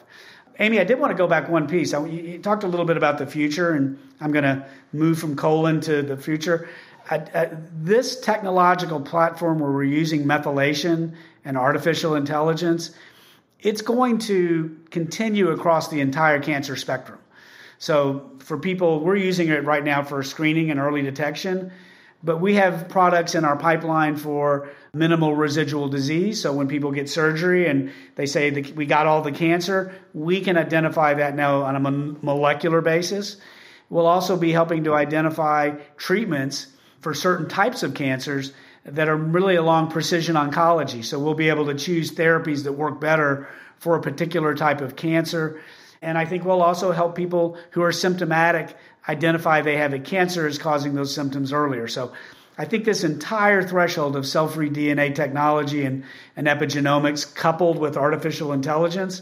Amy, 0.59 0.79
I 0.79 0.83
did 0.83 0.99
want 0.99 1.11
to 1.11 1.17
go 1.17 1.27
back 1.27 1.49
one 1.49 1.67
piece. 1.67 1.93
I, 1.93 2.05
you 2.05 2.39
talked 2.39 2.63
a 2.63 2.67
little 2.67 2.85
bit 2.85 2.97
about 2.97 3.17
the 3.17 3.25
future, 3.25 3.71
and 3.71 3.97
I'm 4.21 4.31
going 4.31 4.43
to 4.43 4.65
move 4.91 5.17
from 5.17 5.35
colon 5.35 5.81
to 5.81 6.01
the 6.01 6.15
future. 6.15 6.69
this 7.73 8.19
technological 8.19 9.01
platform 9.01 9.59
where 9.59 9.71
we're 9.71 9.83
using 9.83 10.25
methylation 10.25 11.15
and 11.45 11.57
artificial 11.57 12.15
intelligence 12.15 12.91
it's 13.63 13.81
going 13.81 14.17
to 14.17 14.77
continue 14.91 15.49
across 15.49 15.87
the 15.87 16.01
entire 16.01 16.39
cancer 16.39 16.75
spectrum. 16.75 17.19
So, 17.79 18.31
for 18.39 18.57
people, 18.57 18.99
we're 18.99 19.15
using 19.15 19.47
it 19.49 19.63
right 19.63 19.83
now 19.83 20.03
for 20.03 20.21
screening 20.21 20.69
and 20.69 20.79
early 20.79 21.01
detection, 21.01 21.71
but 22.23 22.39
we 22.39 22.55
have 22.55 22.87
products 22.87 23.35
in 23.35 23.43
our 23.43 23.57
pipeline 23.57 24.15
for 24.15 24.69
minimal 24.93 25.35
residual 25.35 25.89
disease. 25.89 26.41
So, 26.41 26.53
when 26.53 26.67
people 26.67 26.91
get 26.91 27.09
surgery 27.09 27.67
and 27.67 27.91
they 28.15 28.25
say 28.25 28.49
that 28.49 28.75
we 28.75 28.85
got 28.85 29.07
all 29.07 29.21
the 29.21 29.31
cancer, 29.31 29.93
we 30.13 30.41
can 30.41 30.57
identify 30.57 31.13
that 31.15 31.35
now 31.35 31.63
on 31.63 31.75
a 31.75 31.79
molecular 31.79 32.81
basis. 32.81 33.37
We'll 33.89 34.07
also 34.07 34.37
be 34.37 34.51
helping 34.51 34.85
to 34.85 34.93
identify 34.93 35.71
treatments 35.97 36.67
for 37.01 37.13
certain 37.13 37.49
types 37.49 37.83
of 37.83 37.93
cancers 37.93 38.53
that 38.85 39.07
are 39.07 39.15
really 39.15 39.55
along 39.55 39.91
precision 39.91 40.35
oncology. 40.35 41.03
So 41.03 41.19
we'll 41.19 41.35
be 41.35 41.49
able 41.49 41.65
to 41.67 41.75
choose 41.75 42.11
therapies 42.11 42.63
that 42.63 42.73
work 42.73 42.99
better 42.99 43.47
for 43.77 43.95
a 43.95 44.01
particular 44.01 44.55
type 44.55 44.81
of 44.81 44.95
cancer. 44.95 45.61
And 46.01 46.17
I 46.17 46.25
think 46.25 46.43
we'll 46.43 46.61
also 46.61 46.91
help 46.91 47.15
people 47.15 47.57
who 47.71 47.81
are 47.81 47.91
symptomatic 47.91 48.75
identify 49.07 49.61
they 49.61 49.77
have 49.77 49.93
a 49.93 49.99
cancer 49.99 50.47
is 50.47 50.57
causing 50.57 50.93
those 50.93 51.13
symptoms 51.13 51.51
earlier. 51.51 51.87
So 51.87 52.13
I 52.57 52.65
think 52.65 52.85
this 52.85 53.03
entire 53.03 53.63
threshold 53.63 54.15
of 54.15 54.27
cell 54.27 54.47
free 54.47 54.69
DNA 54.69 55.13
technology 55.13 55.83
and, 55.83 56.03
and 56.35 56.47
epigenomics 56.47 57.33
coupled 57.33 57.79
with 57.79 57.97
artificial 57.97 58.53
intelligence 58.53 59.21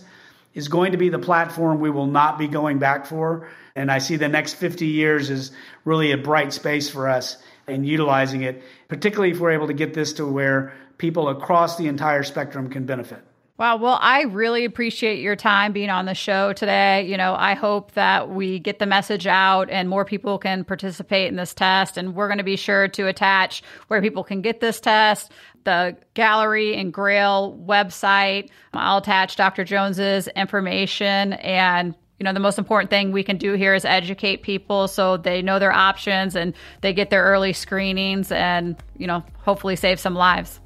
is 0.53 0.67
going 0.67 0.91
to 0.91 0.97
be 0.97 1.09
the 1.09 1.19
platform 1.19 1.79
we 1.79 1.89
will 1.89 2.07
not 2.07 2.37
be 2.37 2.47
going 2.47 2.77
back 2.77 3.05
for. 3.05 3.47
And 3.73 3.89
I 3.89 3.99
see 3.99 4.17
the 4.17 4.27
next 4.27 4.55
50 4.55 4.85
years 4.85 5.29
is 5.29 5.51
really 5.85 6.11
a 6.11 6.17
bright 6.17 6.51
space 6.51 6.89
for 6.89 7.07
us 7.07 7.37
and 7.67 7.87
utilizing 7.87 8.41
it, 8.41 8.61
particularly 8.89 9.31
if 9.31 9.39
we're 9.39 9.51
able 9.51 9.67
to 9.67 9.73
get 9.73 9.93
this 9.93 10.13
to 10.13 10.27
where 10.27 10.73
people 10.97 11.29
across 11.29 11.77
the 11.77 11.87
entire 11.87 12.23
spectrum 12.23 12.69
can 12.69 12.85
benefit. 12.85 13.23
Wow. 13.61 13.75
Well, 13.75 13.99
I 14.01 14.23
really 14.23 14.65
appreciate 14.65 15.19
your 15.19 15.35
time 15.35 15.71
being 15.71 15.91
on 15.91 16.05
the 16.05 16.15
show 16.15 16.51
today. 16.51 17.05
You 17.05 17.15
know, 17.15 17.35
I 17.37 17.53
hope 17.53 17.91
that 17.91 18.27
we 18.27 18.57
get 18.57 18.79
the 18.79 18.87
message 18.87 19.27
out 19.27 19.69
and 19.69 19.87
more 19.87 20.03
people 20.03 20.39
can 20.39 20.63
participate 20.63 21.27
in 21.27 21.35
this 21.35 21.53
test. 21.53 21.95
And 21.95 22.15
we're 22.15 22.27
going 22.27 22.39
to 22.39 22.43
be 22.43 22.55
sure 22.55 22.87
to 22.87 23.05
attach 23.05 23.61
where 23.87 24.01
people 24.01 24.23
can 24.23 24.41
get 24.41 24.61
this 24.61 24.79
test, 24.79 25.31
the 25.63 25.95
Galleri 26.15 26.75
and 26.75 26.91
Grail 26.91 27.55
website. 27.63 28.49
I'll 28.73 28.97
attach 28.97 29.35
Dr. 29.35 29.63
Jones's 29.63 30.27
information 30.29 31.33
and 31.33 31.93
you 32.17 32.23
know 32.23 32.33
the 32.33 32.39
most 32.39 32.57
important 32.57 32.89
thing 32.89 33.11
we 33.11 33.23
can 33.23 33.37
do 33.37 33.53
here 33.53 33.75
is 33.75 33.85
educate 33.85 34.41
people 34.41 34.87
so 34.87 35.17
they 35.17 35.43
know 35.43 35.59
their 35.59 35.71
options 35.71 36.35
and 36.35 36.55
they 36.81 36.93
get 36.93 37.11
their 37.11 37.25
early 37.25 37.53
screenings 37.53 38.31
and 38.31 38.75
you 38.97 39.05
know 39.05 39.23
hopefully 39.37 39.75
save 39.75 39.99
some 39.99 40.13
lives 40.13 40.59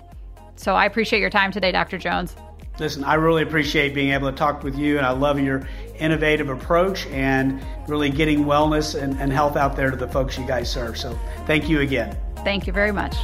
so 0.57 0.75
i 0.75 0.83
appreciate 0.85 1.21
your 1.21 1.29
time 1.29 1.53
today 1.53 1.71
dr 1.71 1.97
jones 1.97 2.35
listen 2.79 3.03
i 3.03 3.13
really 3.13 3.43
appreciate 3.43 3.93
being 3.93 4.11
able 4.11 4.29
to 4.29 4.35
talk 4.35 4.63
with 4.63 4.77
you 4.77 4.97
and 4.97 5.05
i 5.05 5.11
love 5.11 5.39
your 5.39 5.67
innovative 5.99 6.49
approach 6.49 7.05
and 7.07 7.61
really 7.87 8.09
getting 8.09 8.45
wellness 8.45 8.99
and, 9.01 9.17
and 9.19 9.31
health 9.31 9.55
out 9.55 9.75
there 9.75 9.91
to 9.91 9.97
the 9.97 10.07
folks 10.07 10.37
you 10.37 10.45
guys 10.45 10.69
serve. 10.69 10.97
So 10.97 11.17
thank 11.45 11.69
you 11.69 11.81
again. 11.81 12.17
Thank 12.43 12.67
you 12.67 12.73
very 12.73 12.91
much 12.91 13.15